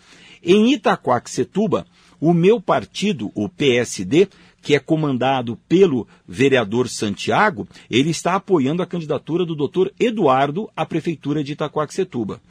[0.43, 1.85] Em Itaquaquecetuba,
[2.19, 4.27] o meu partido, o PSD,
[4.61, 10.85] que é comandado pelo vereador Santiago, ele está apoiando a candidatura do doutor Eduardo à
[10.85, 12.41] prefeitura de Itacoaxetuba.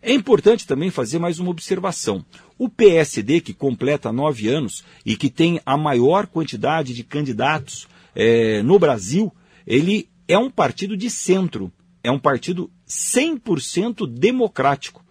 [0.00, 2.24] É importante também fazer mais uma observação.
[2.56, 8.62] O PSD, que completa nove anos e que tem a maior quantidade de candidatos é,
[8.62, 9.32] no Brasil,
[9.66, 15.04] ele é um partido de centro, é um partido 100% democrático.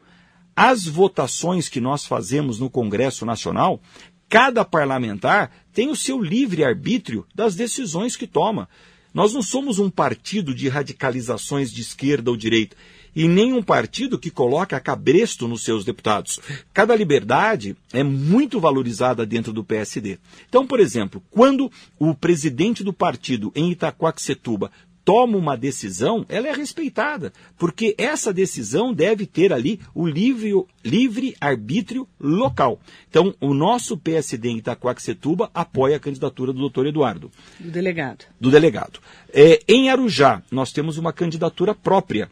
[0.55, 3.79] As votações que nós fazemos no Congresso Nacional,
[4.29, 8.67] cada parlamentar tem o seu livre arbítrio das decisões que toma.
[9.13, 12.75] Nós não somos um partido de radicalizações de esquerda ou direita
[13.17, 16.39] e nem um partido que coloca cabresto nos seus deputados.
[16.71, 20.19] Cada liberdade é muito valorizada dentro do PSD.
[20.47, 24.71] Então, por exemplo, quando o presidente do partido em Itaquaquecetuba
[25.07, 30.51] toma uma decisão, ela é respeitada, porque essa decisão deve ter ali o livre,
[30.83, 32.77] livre arbítrio local.
[33.09, 37.31] Então, o nosso PSD em Itacoaxetuba apoia a candidatura do doutor Eduardo.
[37.57, 38.25] Do delegado.
[38.37, 38.99] Do delegado.
[39.33, 42.29] É, em Arujá, nós temos uma candidatura própria.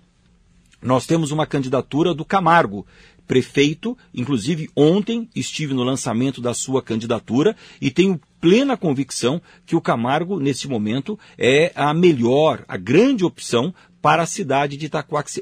[0.82, 2.86] Nós temos uma candidatura do Camargo,
[3.26, 9.82] prefeito, inclusive ontem estive no lançamento da sua candidatura e tenho plena convicção que o
[9.82, 14.88] Camargo, nesse momento, é a melhor, a grande opção para a cidade de,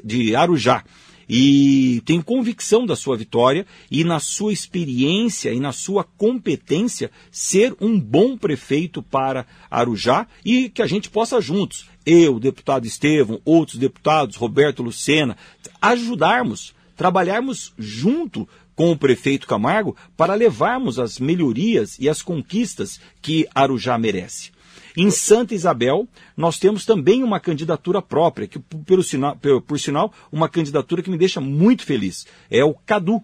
[0.02, 0.82] de Arujá.
[1.28, 7.76] E tenho convicção da sua vitória e na sua experiência e na sua competência ser
[7.78, 13.76] um bom prefeito para Arujá e que a gente possa juntos, eu, deputado Estevam, outros
[13.76, 15.36] deputados, Roberto Lucena,
[15.78, 23.46] ajudarmos trabalharmos junto com o prefeito Camargo para levarmos as melhorias e as conquistas que
[23.54, 24.52] Arujá merece.
[24.96, 29.02] Em Santa Isabel, nós temos também uma candidatura própria, que pelo
[29.62, 32.26] por sinal, uma candidatura que me deixa muito feliz.
[32.48, 33.20] É o Cadu,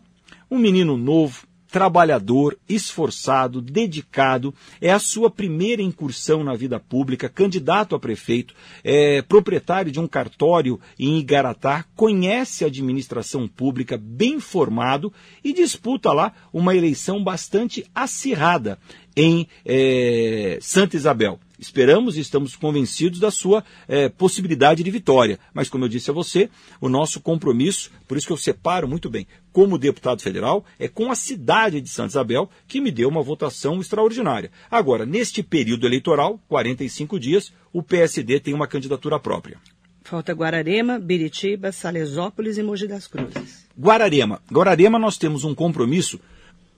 [0.51, 7.95] um menino novo, trabalhador, esforçado, dedicado, é a sua primeira incursão na vida pública, candidato
[7.95, 15.13] a prefeito, é proprietário de um cartório em Igaratá, conhece a administração pública, bem formado
[15.45, 18.79] e disputa lá uma eleição bastante acirrada
[19.17, 21.39] em é, Santa Isabel.
[21.61, 25.39] Esperamos e estamos convencidos da sua é, possibilidade de vitória.
[25.53, 26.49] Mas, como eu disse a você,
[26.81, 31.13] o nosso compromisso, por isso que eu separo muito bem, como deputado federal, é com
[31.13, 34.51] a cidade de Santa Isabel, que me deu uma votação extraordinária.
[34.71, 39.59] Agora, neste período eleitoral, 45 dias, o PSD tem uma candidatura própria.
[40.03, 43.67] Falta Guararema, Biritiba, Salesópolis e Mogi das Cruzes.
[43.79, 44.41] Guararema.
[44.51, 46.19] Guararema nós temos um compromisso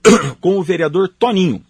[0.41, 1.63] com o vereador Toninho.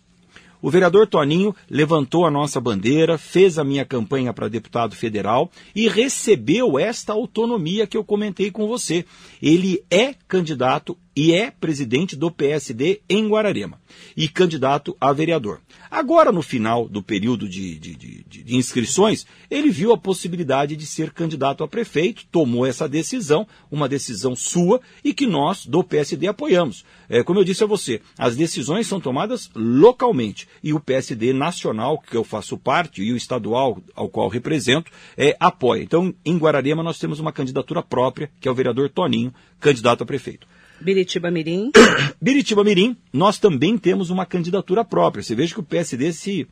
[0.64, 5.90] O vereador Toninho levantou a nossa bandeira, fez a minha campanha para deputado federal e
[5.90, 9.04] recebeu esta autonomia que eu comentei com você.
[9.42, 13.83] Ele é candidato e é presidente do PSD em Guararema
[14.16, 15.60] e candidato a vereador.
[15.90, 20.86] Agora, no final do período de, de, de, de, inscrições, ele viu a possibilidade de
[20.86, 26.28] ser candidato a prefeito, tomou essa decisão, uma decisão sua e que nós, do PSD,
[26.28, 26.84] apoiamos.
[27.10, 32.00] É, como eu disse a você, as decisões são tomadas localmente e o PSD nacional,
[32.00, 35.84] que eu faço parte, e o estadual, ao qual represento, é, apoia.
[35.84, 40.06] Então, em Guararema, nós temos uma candidatura própria, que é o vereador Toninho, candidato a
[40.06, 40.48] prefeito.
[40.84, 41.72] Biritiba Mirim.
[42.22, 45.24] Biritiba Mirim, nós também temos uma candidatura própria.
[45.24, 46.48] Você veja que o PSD se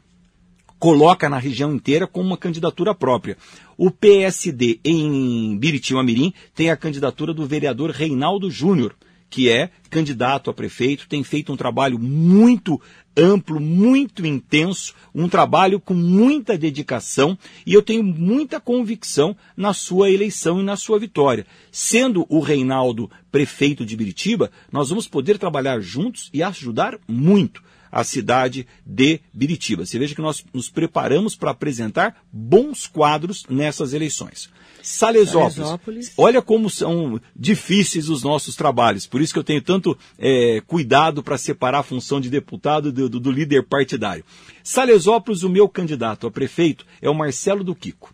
[0.79, 3.37] coloca na região inteira como uma candidatura própria.
[3.77, 8.95] O PSD em Biritiba Mirim tem a candidatura do vereador Reinaldo Júnior,
[9.31, 12.79] que é candidato a prefeito, tem feito um trabalho muito
[13.17, 20.11] amplo, muito intenso, um trabalho com muita dedicação e eu tenho muita convicção na sua
[20.11, 21.47] eleição e na sua vitória.
[21.71, 27.63] Sendo o Reinaldo prefeito de Biritiba, nós vamos poder trabalhar juntos e ajudar muito.
[27.93, 29.85] a cidade de Biritiba.
[29.85, 34.49] Você veja que nós nos preparamos para apresentar bons quadros nessas eleições.
[34.81, 35.55] Salesópolis.
[35.55, 36.13] Salesópolis.
[36.17, 39.05] Olha como são difíceis os nossos trabalhos.
[39.05, 43.09] Por isso que eu tenho tanto é, cuidado para separar a função de deputado do,
[43.09, 44.23] do, do líder partidário.
[44.63, 48.13] Salesópolis, o meu candidato a prefeito é o Marcelo do Kiko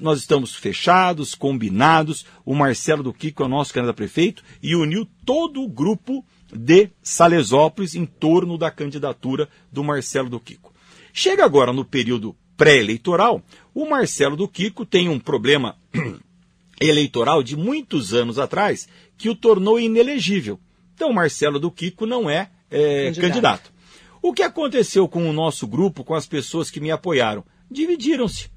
[0.00, 2.24] nós estamos fechados, combinados.
[2.44, 6.24] O Marcelo do Kiko é o nosso candidato a prefeito e uniu todo o grupo
[6.52, 10.72] de Salesópolis em torno da candidatura do Marcelo do Kiko.
[11.12, 13.40] Chega agora no período pré-eleitoral,
[13.72, 15.78] o Marcelo do Kiko tem um problema
[16.80, 20.60] eleitoral de muitos anos atrás que o tornou inelegível.
[20.92, 23.20] Então, Marcelo do Kiko não é, é candidato.
[23.20, 23.72] candidato.
[24.20, 27.44] O que aconteceu com o nosso grupo, com as pessoas que me apoiaram?
[27.70, 28.50] Dividiram-se.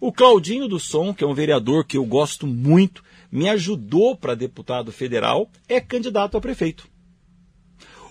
[0.00, 4.34] O Claudinho do Som, que é um vereador que eu gosto muito, me ajudou para
[4.34, 6.88] deputado federal, é candidato a prefeito.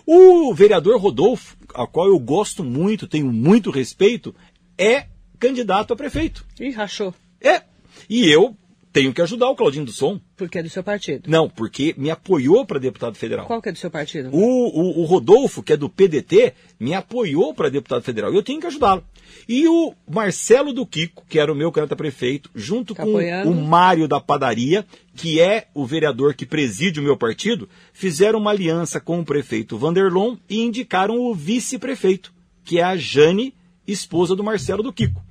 [0.05, 4.34] O vereador Rodolfo, a qual eu gosto muito, tenho muito respeito,
[4.80, 6.46] é candidato a prefeito.
[6.60, 7.13] E rachou.
[7.42, 7.62] É.
[8.10, 8.56] E eu
[8.92, 10.20] tenho que ajudar o Claudinho do Som.
[10.36, 11.30] Porque é do seu partido?
[11.30, 13.46] Não, porque me apoiou para deputado federal.
[13.46, 14.30] Qual que é do seu partido?
[14.32, 18.34] O, o, o Rodolfo, que é do PDT, me apoiou para deputado federal.
[18.34, 19.04] Eu tenho que ajudá-lo.
[19.48, 23.10] E o Marcelo do Kiko, que era o meu candidato a prefeito, junto tá com
[23.10, 23.52] apoiando.
[23.52, 28.52] o Mário da Padaria, que é o vereador que preside o meu partido, fizeram uma
[28.52, 33.54] aliança com o prefeito Vanderlon e indicaram o vice-prefeito, que é a Jane,
[33.91, 35.21] esposa do Marcelo do Kiko.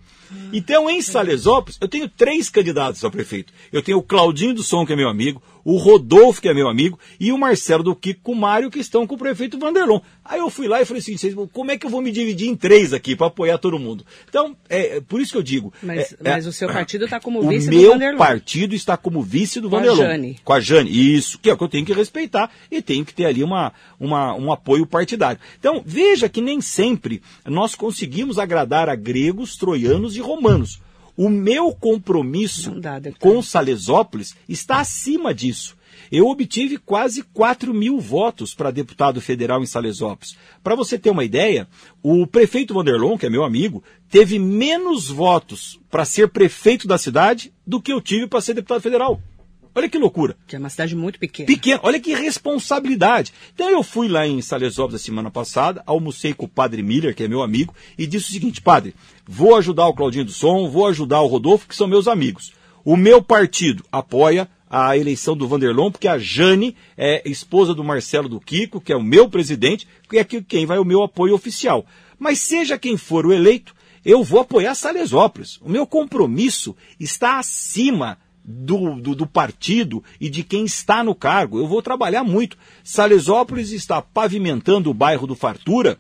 [0.53, 3.53] Então, em Salesópolis, eu tenho três candidatos a prefeito.
[3.73, 6.66] Eu tenho o Claudinho do Som, que é meu amigo, o Rodolfo, que é meu
[6.66, 10.00] amigo, e o Marcelo do Kiko com o Mário, que estão com o prefeito Vanderlon.
[10.24, 11.14] Aí eu fui lá e falei assim,
[11.52, 14.02] como é que eu vou me dividir em três aqui para apoiar todo mundo?
[14.26, 15.70] Então, é, é por isso que eu digo.
[15.83, 17.96] Mas, é, mas é, o seu partido está como vice do Vanderlon.
[17.96, 19.98] O meu partido está como vice do com Vanderlon.
[19.98, 20.40] Com a Jane.
[20.42, 23.12] Com a Jane, isso, que é o que eu tenho que respeitar e tenho que
[23.12, 25.38] ter ali uma, uma, um apoio partidário.
[25.59, 30.81] Então, veja que nem sempre nós conseguimos agradar a gregos, troianos e romanos.
[31.18, 35.76] O meu compromisso dá, com Salesópolis está acima disso.
[36.12, 40.37] Eu obtive quase 4 mil votos para deputado federal em Salesópolis.
[40.62, 41.66] Para você ter uma ideia,
[42.00, 47.52] o prefeito Vanderlon, que é meu amigo, teve menos votos para ser prefeito da cidade
[47.66, 49.20] do que eu tive para ser deputado federal.
[49.79, 50.37] Olha que loucura.
[50.45, 51.47] Que é uma cidade muito pequena.
[51.47, 51.79] Pequena.
[51.85, 53.33] Olha que responsabilidade.
[53.55, 57.23] Então eu fui lá em Salesópolis a semana passada, almocei com o padre Miller, que
[57.23, 58.93] é meu amigo, e disse o seguinte, padre,
[59.25, 62.53] vou ajudar o Claudinho do Som, vou ajudar o Rodolfo, que são meus amigos.
[62.85, 68.29] O meu partido apoia a eleição do Vanderlon, porque a Jane é esposa do Marcelo
[68.29, 71.87] do Kiko, que é o meu presidente, que é quem vai o meu apoio oficial.
[72.19, 75.61] Mas seja quem for o eleito, eu vou apoiar Salesópolis.
[75.62, 78.19] O meu compromisso está acima
[78.51, 81.59] do, do, do, partido e de quem está no cargo.
[81.59, 82.57] Eu vou trabalhar muito.
[82.83, 85.99] Salesópolis está pavimentando o bairro do Fartura,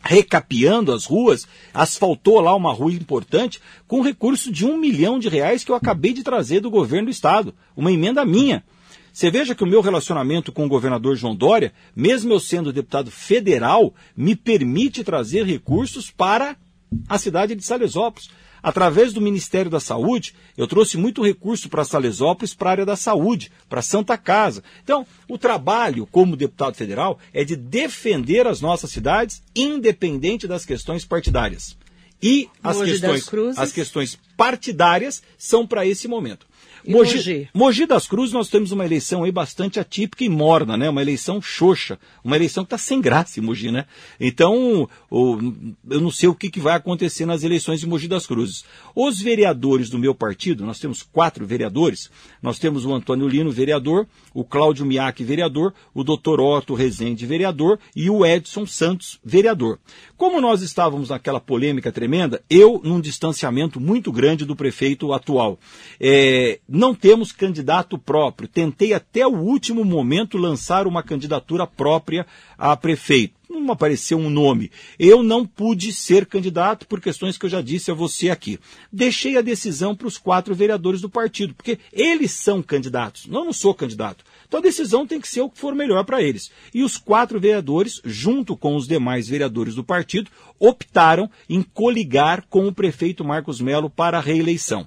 [0.00, 5.62] recapeando as ruas, asfaltou lá uma rua importante com recurso de um milhão de reais
[5.62, 8.64] que eu acabei de trazer do governo do estado, uma emenda minha.
[9.12, 13.10] Você veja que o meu relacionamento com o governador João Dória, mesmo eu sendo deputado
[13.10, 16.56] federal, me permite trazer recursos para
[17.08, 18.30] a cidade de Salesópolis.
[18.62, 22.96] Através do Ministério da Saúde, eu trouxe muito recurso para Salesópolis, para a área da
[22.96, 24.62] saúde, para Santa Casa.
[24.82, 31.04] Então, o trabalho como deputado federal é de defender as nossas cidades, independente das questões
[31.04, 31.76] partidárias.
[32.20, 36.46] E as questões, as questões partidárias são para esse momento.
[36.86, 37.48] Mogi, Mogi?
[37.54, 40.88] Mogi das Cruzes, nós temos uma eleição aí bastante atípica e morna, né?
[40.88, 43.86] Uma eleição xoxa, uma eleição que está sem graça em Mogi, né?
[44.20, 48.64] Então, eu não sei o que, que vai acontecer nas eleições de Mogi das Cruzes.
[48.94, 52.10] Os vereadores do meu partido, nós temos quatro vereadores,
[52.42, 57.78] nós temos o Antônio Lino, vereador, o Cláudio Miak, vereador, o doutor Otto Rezende, vereador,
[57.94, 59.78] e o Edson Santos, vereador.
[60.16, 65.58] Como nós estávamos naquela polêmica tremenda, eu num distanciamento muito grande do prefeito atual.
[66.00, 68.46] É, não temos candidato próprio.
[68.46, 72.26] Tentei até o último momento lançar uma candidatura própria
[72.58, 73.38] a prefeito.
[73.48, 74.70] Não apareceu um nome.
[74.98, 78.60] Eu não pude ser candidato por questões que eu já disse a você aqui.
[78.92, 83.26] Deixei a decisão para os quatro vereadores do partido, porque eles são candidatos.
[83.26, 84.22] Não, não sou candidato.
[84.46, 86.50] Então a decisão tem que ser o que for melhor para eles.
[86.74, 92.68] E os quatro vereadores, junto com os demais vereadores do partido, optaram em coligar com
[92.68, 94.86] o prefeito Marcos Melo para a reeleição.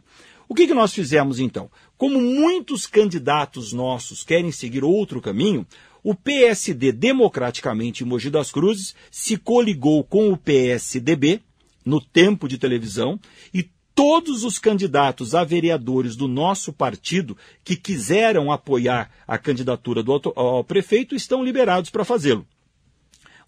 [0.51, 1.71] O que, que nós fizemos então?
[1.97, 5.65] Como muitos candidatos nossos querem seguir outro caminho,
[6.03, 11.39] o PSD democraticamente em Mogi das Cruzes se coligou com o PSDB
[11.85, 13.17] no tempo de televisão
[13.53, 20.11] e todos os candidatos a vereadores do nosso partido que quiseram apoiar a candidatura do
[20.35, 22.45] ao prefeito estão liberados para fazê-lo.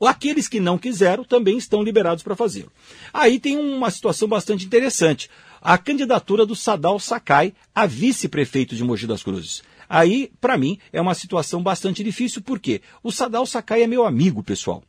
[0.07, 2.71] Aqueles que não quiseram também estão liberados para fazê-lo.
[3.13, 5.29] Aí tem uma situação bastante interessante.
[5.65, 9.63] A candidatura do Sadal Sakai a vice-prefeito de Mogi das Cruzes.
[9.87, 14.43] Aí, para mim, é uma situação bastante difícil, porque o Sadal Sakai é meu amigo,
[14.43, 14.83] pessoal.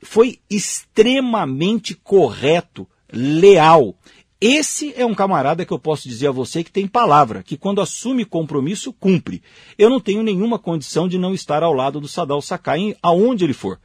[0.00, 3.96] Foi extremamente correto, leal.
[4.40, 7.80] Esse é um camarada que eu posso dizer a você que tem palavra, que quando
[7.80, 9.42] assume compromisso, cumpre.
[9.76, 13.52] Eu não tenho nenhuma condição de não estar ao lado do Sadal Sakai aonde ele
[13.52, 13.80] for.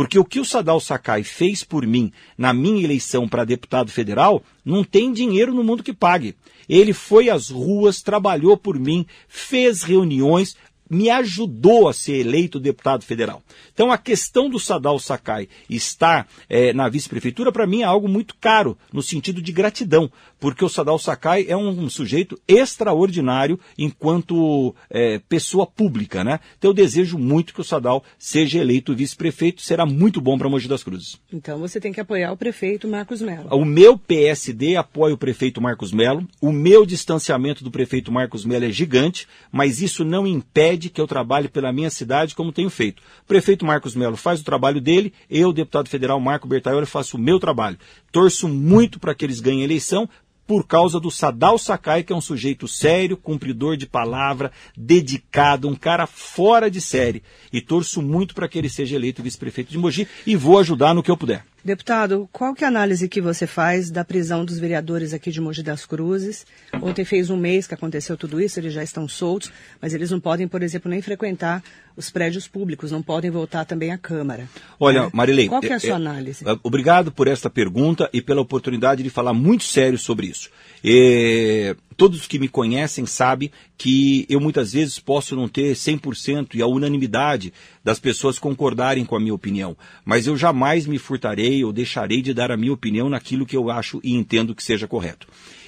[0.00, 4.42] Porque o que o Sadal Sakai fez por mim na minha eleição para deputado federal,
[4.64, 6.34] não tem dinheiro no mundo que pague.
[6.66, 10.56] Ele foi às ruas, trabalhou por mim, fez reuniões,
[10.88, 13.42] me ajudou a ser eleito deputado federal.
[13.74, 18.34] Então a questão do Sadal Sakai estar é, na vice-prefeitura, para mim, é algo muito
[18.40, 20.10] caro, no sentido de gratidão,
[20.40, 26.40] porque o Sadal Sakai é um, um sujeito extraordinário enquanto é, pessoa pública, né?
[26.58, 30.66] Então eu desejo muito que o Sadal seja eleito vice-prefeito, será muito bom para Mogi
[30.66, 31.20] das Cruzes.
[31.32, 33.54] Então você tem que apoiar o prefeito Marcos Melo.
[33.54, 38.64] O meu PSD apoia o prefeito Marcos Melo, o meu distanciamento do prefeito Marcos Melo
[38.64, 42.70] é gigante, mas isso não impede pede que eu trabalhe pela minha cidade como tenho
[42.70, 43.02] feito.
[43.22, 47.20] O prefeito Marcos Melo faz o trabalho dele, eu, deputado federal Marco Bertaioli, faço o
[47.20, 47.76] meu trabalho.
[48.10, 50.08] Torço muito para que eles ganhem eleição,
[50.50, 55.76] por causa do Sadal Sakai, que é um sujeito sério, cumpridor de palavra, dedicado, um
[55.76, 57.22] cara fora de série.
[57.52, 61.04] E torço muito para que ele seja eleito vice-prefeito de Mogi e vou ajudar no
[61.04, 61.44] que eu puder.
[61.62, 65.40] Deputado, qual que é a análise que você faz da prisão dos vereadores aqui de
[65.40, 66.46] Mogi das Cruzes?
[66.80, 70.18] Ontem fez um mês que aconteceu tudo isso, eles já estão soltos, mas eles não
[70.18, 71.62] podem, por exemplo, nem frequentar
[71.94, 74.48] os prédios públicos, não podem voltar também à Câmara.
[74.78, 75.10] Olha, né?
[75.12, 75.48] Marilei...
[75.48, 76.48] Qual que é a sua é, análise?
[76.48, 80.48] É, obrigado por esta pergunta e pela oportunidade de falar muito sério sobre isso.
[80.82, 86.62] É, todos que me conhecem sabem que eu muitas vezes posso não ter 100% e
[86.62, 87.52] a unanimidade
[87.84, 92.32] das pessoas concordarem com a minha opinião, mas eu jamais me furtarei ou deixarei de
[92.32, 95.26] dar a minha opinião naquilo que eu acho e entendo que seja correto.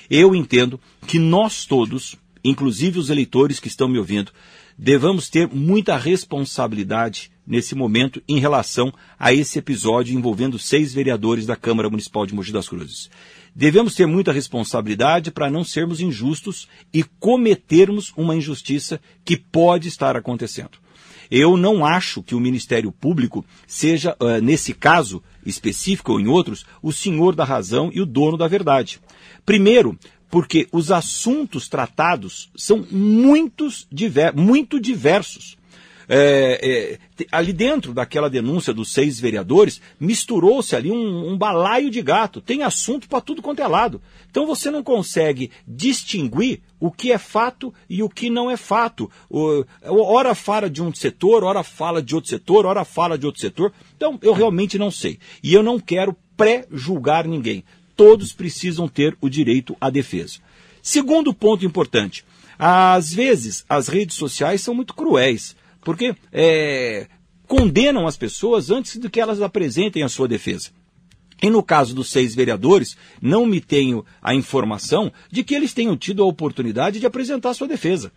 [0.09, 4.33] Eu entendo que nós todos, inclusive os eleitores que estão me ouvindo,
[4.79, 11.57] devamos ter muita responsabilidade nesse momento em relação a esse episódio envolvendo seis vereadores da
[11.57, 13.11] Câmara Municipal de Mogi das Cruzes.
[13.55, 20.17] Devemos ter muita responsabilidade para não sermos injustos e cometermos uma injustiça que pode estar
[20.17, 20.79] acontecendo.
[21.31, 26.93] Eu não acho que o Ministério Público seja, nesse caso específico ou em outros, o
[26.93, 29.01] senhor da razão e o dono da verdade.
[29.45, 29.99] Primeiro,
[30.31, 33.89] porque os assuntos tratados são muitos,
[34.35, 35.57] muito diversos.
[36.15, 42.03] É, é, ali dentro daquela denúncia dos seis vereadores, misturou-se ali um, um, balaio de
[42.03, 42.43] gato.
[42.43, 43.99] Tem assunto para tudo quanto é lado.
[44.31, 49.11] Então você não consegue distinguir o que é fato e o que não é fato.
[49.31, 53.41] O, ora fala de um setor, ora fala de outro setor, ora fala de outro
[53.41, 53.73] setor.
[53.97, 55.19] Então eu realmente não sei.
[55.43, 57.65] E eu não quero pré-julgar ninguém.
[57.97, 60.41] Todos precisam ter o direito à defesa.
[60.83, 62.23] Segundo ponto importante.
[62.59, 67.07] Às vezes, as redes sociais são muito cruéis porque é,
[67.47, 70.71] condenam as pessoas antes de que elas apresentem a sua defesa.
[71.43, 75.97] E no caso dos seis vereadores, não me tenho a informação de que eles tenham
[75.97, 78.13] tido a oportunidade de apresentar sua defesa.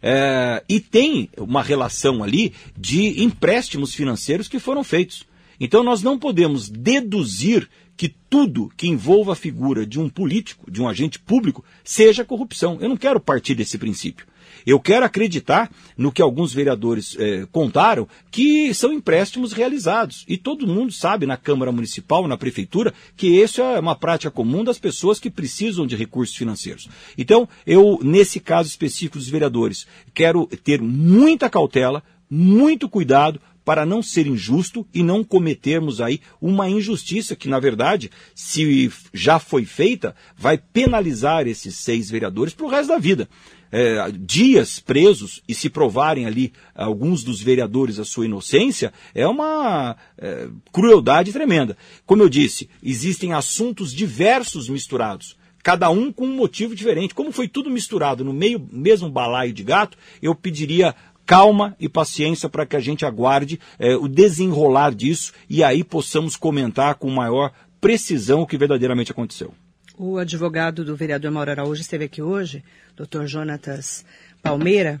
[0.00, 5.26] É, e tem uma relação ali de empréstimos financeiros que foram feitos.
[5.58, 10.80] Então nós não podemos deduzir que tudo que envolva a figura de um político, de
[10.80, 12.78] um agente público, seja corrupção.
[12.80, 14.24] Eu não quero partir desse princípio.
[14.66, 20.24] Eu quero acreditar no que alguns vereadores eh, contaram, que são empréstimos realizados.
[20.28, 24.64] E todo mundo sabe na Câmara Municipal, na Prefeitura, que isso é uma prática comum
[24.64, 26.88] das pessoas que precisam de recursos financeiros.
[27.16, 34.02] Então, eu, nesse caso específico dos vereadores, quero ter muita cautela, muito cuidado para não
[34.02, 40.16] ser injusto e não cometermos aí uma injustiça que, na verdade, se já foi feita,
[40.38, 43.28] vai penalizar esses seis vereadores para o resto da vida
[43.70, 49.96] é, dias presos e se provarem ali alguns dos vereadores a sua inocência, é uma
[50.16, 51.76] é, crueldade tremenda.
[52.06, 57.14] Como eu disse, existem assuntos diversos misturados cada um com um motivo diferente.
[57.14, 60.94] Como foi tudo misturado no meio mesmo balaio de gato, eu pediria
[61.26, 66.36] calma e paciência para que a gente aguarde é, o desenrolar disso e aí possamos
[66.36, 69.52] comentar com maior precisão o que verdadeiramente aconteceu.
[69.98, 72.64] O advogado do vereador Mauro Araújo esteve aqui hoje,
[72.98, 73.26] Dr.
[73.26, 74.04] Jonatas
[74.42, 75.00] Palmeira,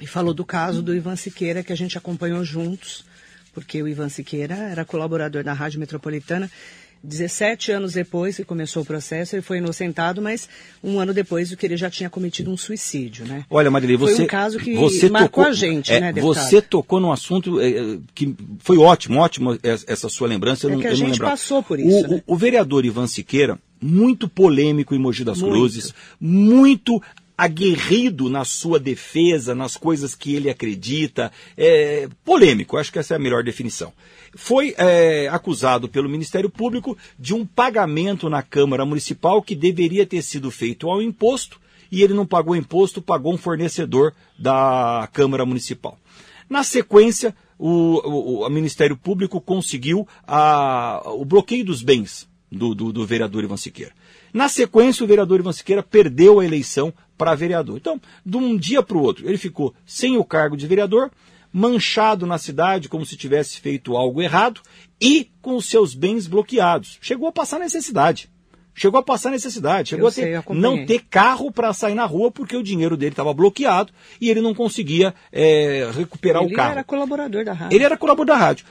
[0.00, 3.04] e falou do caso do Ivan Siqueira, que a gente acompanhou juntos,
[3.54, 6.50] porque o Ivan Siqueira era colaborador da Rádio Metropolitana.
[7.04, 10.48] 17 anos depois que começou o processo, ele foi inocentado, mas
[10.82, 13.44] um ano depois do que ele já tinha cometido um suicídio, né?
[13.50, 16.48] Olha, Marilene, você, foi um caso que você marcou tocou, a gente, é, né, deputado?
[16.48, 20.66] Você tocou num assunto é, que foi ótimo, ótimo essa sua lembrança.
[20.66, 21.32] Eu é não, que a eu não gente lembrava.
[21.32, 22.22] passou por isso, o, né?
[22.26, 25.52] o, o vereador Ivan Siqueira, muito polêmico em Mogi das Muito.
[25.52, 27.02] Cruzes, muito
[27.36, 33.16] aguerrido na sua defesa, nas coisas que ele acredita, é, polêmico, acho que essa é
[33.16, 33.92] a melhor definição.
[34.34, 40.22] Foi é, acusado pelo Ministério Público de um pagamento na Câmara Municipal que deveria ter
[40.22, 41.60] sido feito ao imposto
[41.90, 45.98] e ele não pagou imposto, pagou um fornecedor da Câmara Municipal.
[46.48, 52.92] Na sequência, o, o, o Ministério Público conseguiu a, o bloqueio dos bens do, do,
[52.92, 53.92] do vereador Ivan Siqueira.
[54.32, 57.78] Na sequência, o vereador Ivan Siqueira perdeu a eleição para vereador.
[57.78, 61.10] Então, de um dia para o outro, ele ficou sem o cargo de vereador,
[61.52, 64.60] manchado na cidade como se tivesse feito algo errado
[65.00, 66.98] e com os seus bens bloqueados.
[67.00, 68.30] Chegou a passar necessidade.
[68.74, 72.06] Chegou a passar necessidade, chegou Eu a ter, sei, não ter carro para sair na
[72.06, 76.56] rua porque o dinheiro dele estava bloqueado e ele não conseguia é, recuperar ele o
[76.56, 76.72] carro.
[76.72, 77.76] era colaborador da rádio.
[77.76, 78.64] Ele era colaborador da rádio.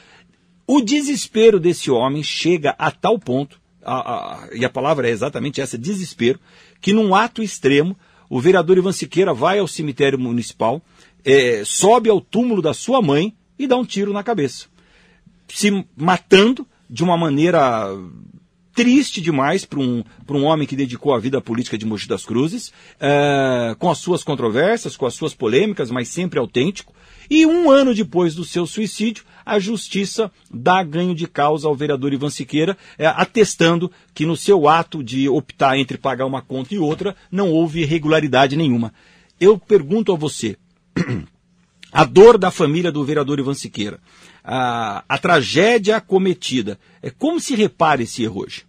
[0.65, 5.61] O desespero desse homem chega a tal ponto, a- a- e a palavra é exatamente
[5.61, 6.39] essa, desespero,
[6.79, 7.95] que num ato extremo,
[8.29, 10.82] o vereador Ivan Siqueira vai ao cemitério municipal,
[11.23, 14.65] é, sobe ao túmulo da sua mãe e dá um tiro na cabeça.
[15.47, 17.88] Se matando de uma maneira
[18.73, 22.25] triste demais para um, um homem que dedicou a vida à política de Mogi das
[22.25, 26.93] Cruzes, eh, com as suas controvérsias, com as suas polêmicas, mas sempre autêntico.
[27.34, 32.11] E um ano depois do seu suicídio, a justiça dá ganho de causa ao vereador
[32.11, 36.77] Ivan Siqueira, eh, atestando que no seu ato de optar entre pagar uma conta e
[36.77, 38.93] outra, não houve irregularidade nenhuma.
[39.39, 40.57] Eu pergunto a você,
[41.89, 44.01] a dor da família do vereador Ivan Siqueira,
[44.43, 48.65] a, a tragédia cometida, é como se repara esse erro hoje?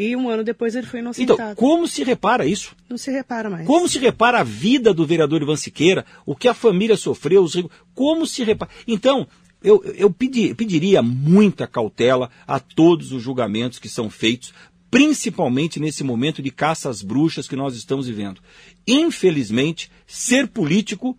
[0.00, 1.56] E um ano depois ele foi Então, inocentado.
[1.56, 2.76] como se repara isso?
[2.88, 3.66] Não se repara mais.
[3.66, 7.54] Como se repara a vida do vereador Ivan Siqueira, o que a família sofreu, os...
[7.94, 8.70] como se repara.
[8.86, 9.26] Então,
[9.60, 14.54] eu, eu pedi- pediria muita cautela a todos os julgamentos que são feitos,
[14.88, 18.40] principalmente nesse momento de caça às bruxas que nós estamos vivendo.
[18.86, 21.18] Infelizmente, ser político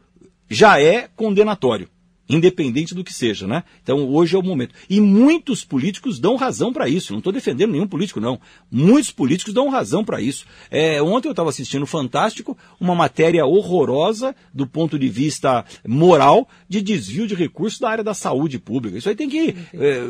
[0.50, 1.90] já é condenatório.
[2.30, 3.64] Independente do que seja, né?
[3.82, 4.76] Então hoje é o momento.
[4.88, 7.12] E muitos políticos dão razão para isso.
[7.12, 8.40] Não estou defendendo nenhum político, não.
[8.72, 10.46] Muitos políticos dão razão para isso.
[10.70, 16.82] É, ontem eu estava assistindo Fantástico, uma matéria horrorosa do ponto de vista moral de
[16.82, 18.98] desvio de recursos da área da saúde pública.
[18.98, 20.04] Isso aí tem que é,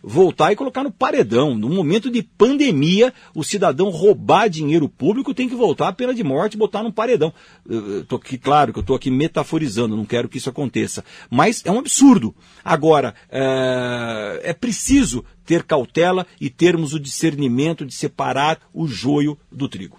[0.00, 1.56] voltar e colocar no paredão.
[1.56, 6.22] No momento de pandemia, o cidadão roubar dinheiro público tem que voltar a pena de
[6.22, 7.32] morte e botar no paredão.
[7.68, 11.04] Eu, eu tô aqui, claro que eu estou aqui metaforizando, não quero que isso aconteça.
[11.28, 12.34] Mas é um absurdo.
[12.64, 19.68] Agora, é, é preciso ter cautela e termos o discernimento de separar o joio do
[19.68, 19.98] trigo.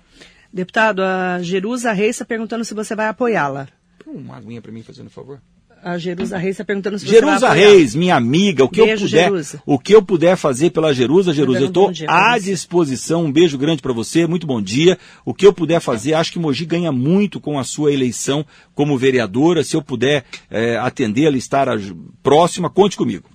[0.54, 3.68] Deputado, a Jerusa Reis está perguntando se você vai apoiá-la.
[4.04, 5.42] Põe uma aguinha para mim, fazendo favor.
[5.86, 7.54] A Jerusa Reis está perguntando se você Jerusa.
[7.54, 9.62] Reis, minha amiga, o que eu Beijo, puder, Jerusa.
[9.68, 13.26] o que eu puder fazer pela Jerusa, Jerusa, eu estou à disposição.
[13.26, 14.98] Um beijo grande para você, muito bom dia.
[15.24, 18.98] O que eu puder fazer, acho que Mogi ganha muito com a sua eleição como
[18.98, 19.64] vereadora.
[19.64, 21.68] Se eu puder eh, atendê-la, estar
[22.24, 23.30] próxima, conte comigo.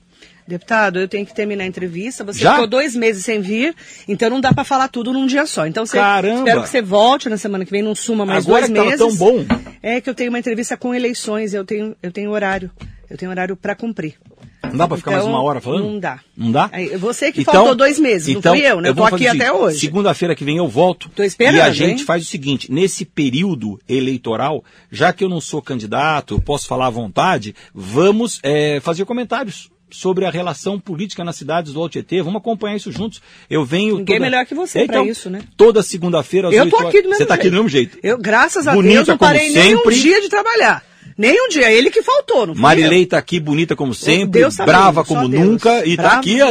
[0.46, 2.24] Deputado, eu tenho que terminar a entrevista.
[2.24, 2.52] Você Já?
[2.52, 3.74] ficou dois meses sem vir,
[4.08, 5.66] então não dá para falar tudo num dia só.
[5.66, 6.38] Então você, Caramba!
[6.40, 8.98] espero que você volte na semana que vem, não suma mais Agora dois meses.
[8.98, 9.44] tão bom.
[9.82, 12.70] É que eu tenho uma entrevista com eleições, eu tenho, eu tenho horário.
[13.08, 14.14] Eu tenho horário para cumprir.
[14.62, 15.82] Não dá para ficar mais Então, uma hora falando?
[15.84, 16.20] Não dá.
[16.36, 16.70] Não dá?
[17.00, 18.90] Você que faltou dois meses, não fui eu, né?
[18.90, 19.80] Eu tô vamos aqui até hoje.
[19.80, 21.08] Segunda-feira que vem eu volto.
[21.08, 22.04] Tô esperando, E a gente hein?
[22.06, 24.62] faz o seguinte: nesse período eleitoral,
[24.92, 29.68] já que eu não sou candidato, eu posso falar à vontade, vamos eh, fazer comentários.
[29.90, 33.20] Sobre a relação política nas cidades do Altietê, vamos acompanhar isso juntos.
[33.48, 33.98] Eu venho.
[33.98, 34.30] Ninguém toda...
[34.30, 35.42] melhor que você então, isso, né?
[35.56, 37.40] Toda segunda-feira Eu 8 tô aqui do mesmo Você tá jeito.
[37.40, 37.98] aqui do mesmo jeito.
[38.02, 39.94] Eu, graças a Bonita Deus, não parei nem um sempre.
[39.94, 40.84] dia de trabalhar.
[41.18, 41.70] Nem um dia.
[41.70, 43.08] Ele que faltou, não foi Marilei eu.
[43.08, 45.44] tá aqui bonita como sempre, Deus tá brava como Deus.
[45.44, 46.18] nunca e tá Brava.
[46.18, 46.48] aqui a,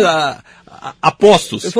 [1.02, 1.16] a.
[1.20, 1.72] Eu você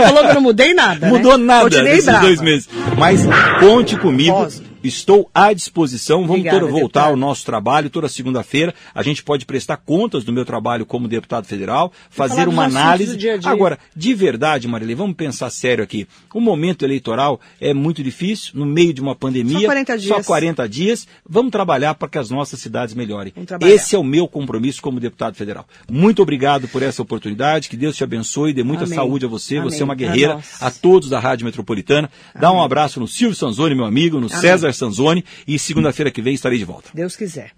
[0.00, 1.06] falou que eu não mudei nada.
[1.10, 1.44] Mudou né?
[1.44, 2.26] nada Continuei nesses brava.
[2.26, 2.68] dois meses.
[2.98, 3.22] Mas
[3.60, 4.32] conte comigo.
[4.32, 4.71] Rosa.
[4.82, 6.20] Estou à disposição.
[6.22, 7.10] Vamos Obrigada, voltar deputado.
[7.10, 8.74] ao nosso trabalho toda segunda-feira.
[8.94, 13.16] A gente pode prestar contas do meu trabalho como deputado federal, fazer uma análise.
[13.16, 13.50] dia dia.
[13.50, 16.06] Agora, de verdade, Marilei, vamos pensar sério aqui.
[16.32, 19.60] O momento eleitoral é muito difícil, no meio de uma pandemia.
[19.60, 20.16] Só 40 dias.
[20.16, 21.06] Só 40 dias.
[21.28, 23.32] Vamos trabalhar para que as nossas cidades melhorem.
[23.60, 25.66] Esse é o meu compromisso como deputado federal.
[25.90, 27.68] Muito obrigado por essa oportunidade.
[27.68, 28.96] Que Deus te abençoe, dê muita Amém.
[28.96, 29.58] saúde a você.
[29.58, 29.70] Amém.
[29.70, 30.40] Você é uma guerreira.
[30.60, 32.10] A todos da Rádio Metropolitana.
[32.38, 34.40] Dá um abraço no Silvio Sanzoni, meu amigo, no Amém.
[34.72, 36.90] Sanzoni e segunda-feira que vem estarei de volta.
[36.94, 37.52] Deus quiser.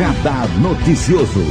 [0.00, 1.44] Radar Noticioso.